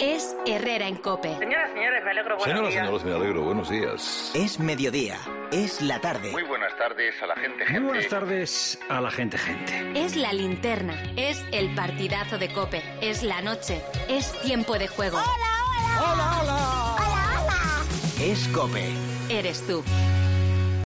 Es 0.00 0.36
Herrera 0.46 0.86
en 0.86 0.96
Cope. 0.96 1.36
Buenos 2.38 2.70
Señoras, 2.70 2.70
días. 2.72 2.84
señores, 2.86 3.04
me 3.04 3.12
alegro. 3.14 3.42
Buenos 3.42 3.68
días. 3.68 4.30
Es 4.32 4.60
mediodía. 4.60 5.18
Es 5.50 5.82
la 5.82 6.00
tarde. 6.00 6.30
Muy 6.30 6.44
buenas 6.44 6.76
tardes 6.76 7.20
a 7.20 7.26
la 7.26 7.34
gente, 7.34 7.64
gente. 7.64 7.80
Muy 7.80 7.88
buenas 7.88 8.08
tardes 8.08 8.78
a 8.88 9.00
la 9.00 9.10
gente, 9.10 9.38
gente. 9.38 9.92
Es 10.04 10.14
la 10.14 10.32
linterna. 10.32 10.94
Es 11.16 11.44
el 11.50 11.74
partidazo 11.74 12.38
de 12.38 12.52
Cope. 12.52 12.80
Es 13.00 13.24
la 13.24 13.42
noche. 13.42 13.82
Es 14.08 14.32
tiempo 14.42 14.78
de 14.78 14.86
juego. 14.86 15.18
Es 18.20 18.46
Cope. 18.48 18.88
Eres 19.28 19.66
tú. 19.66 19.82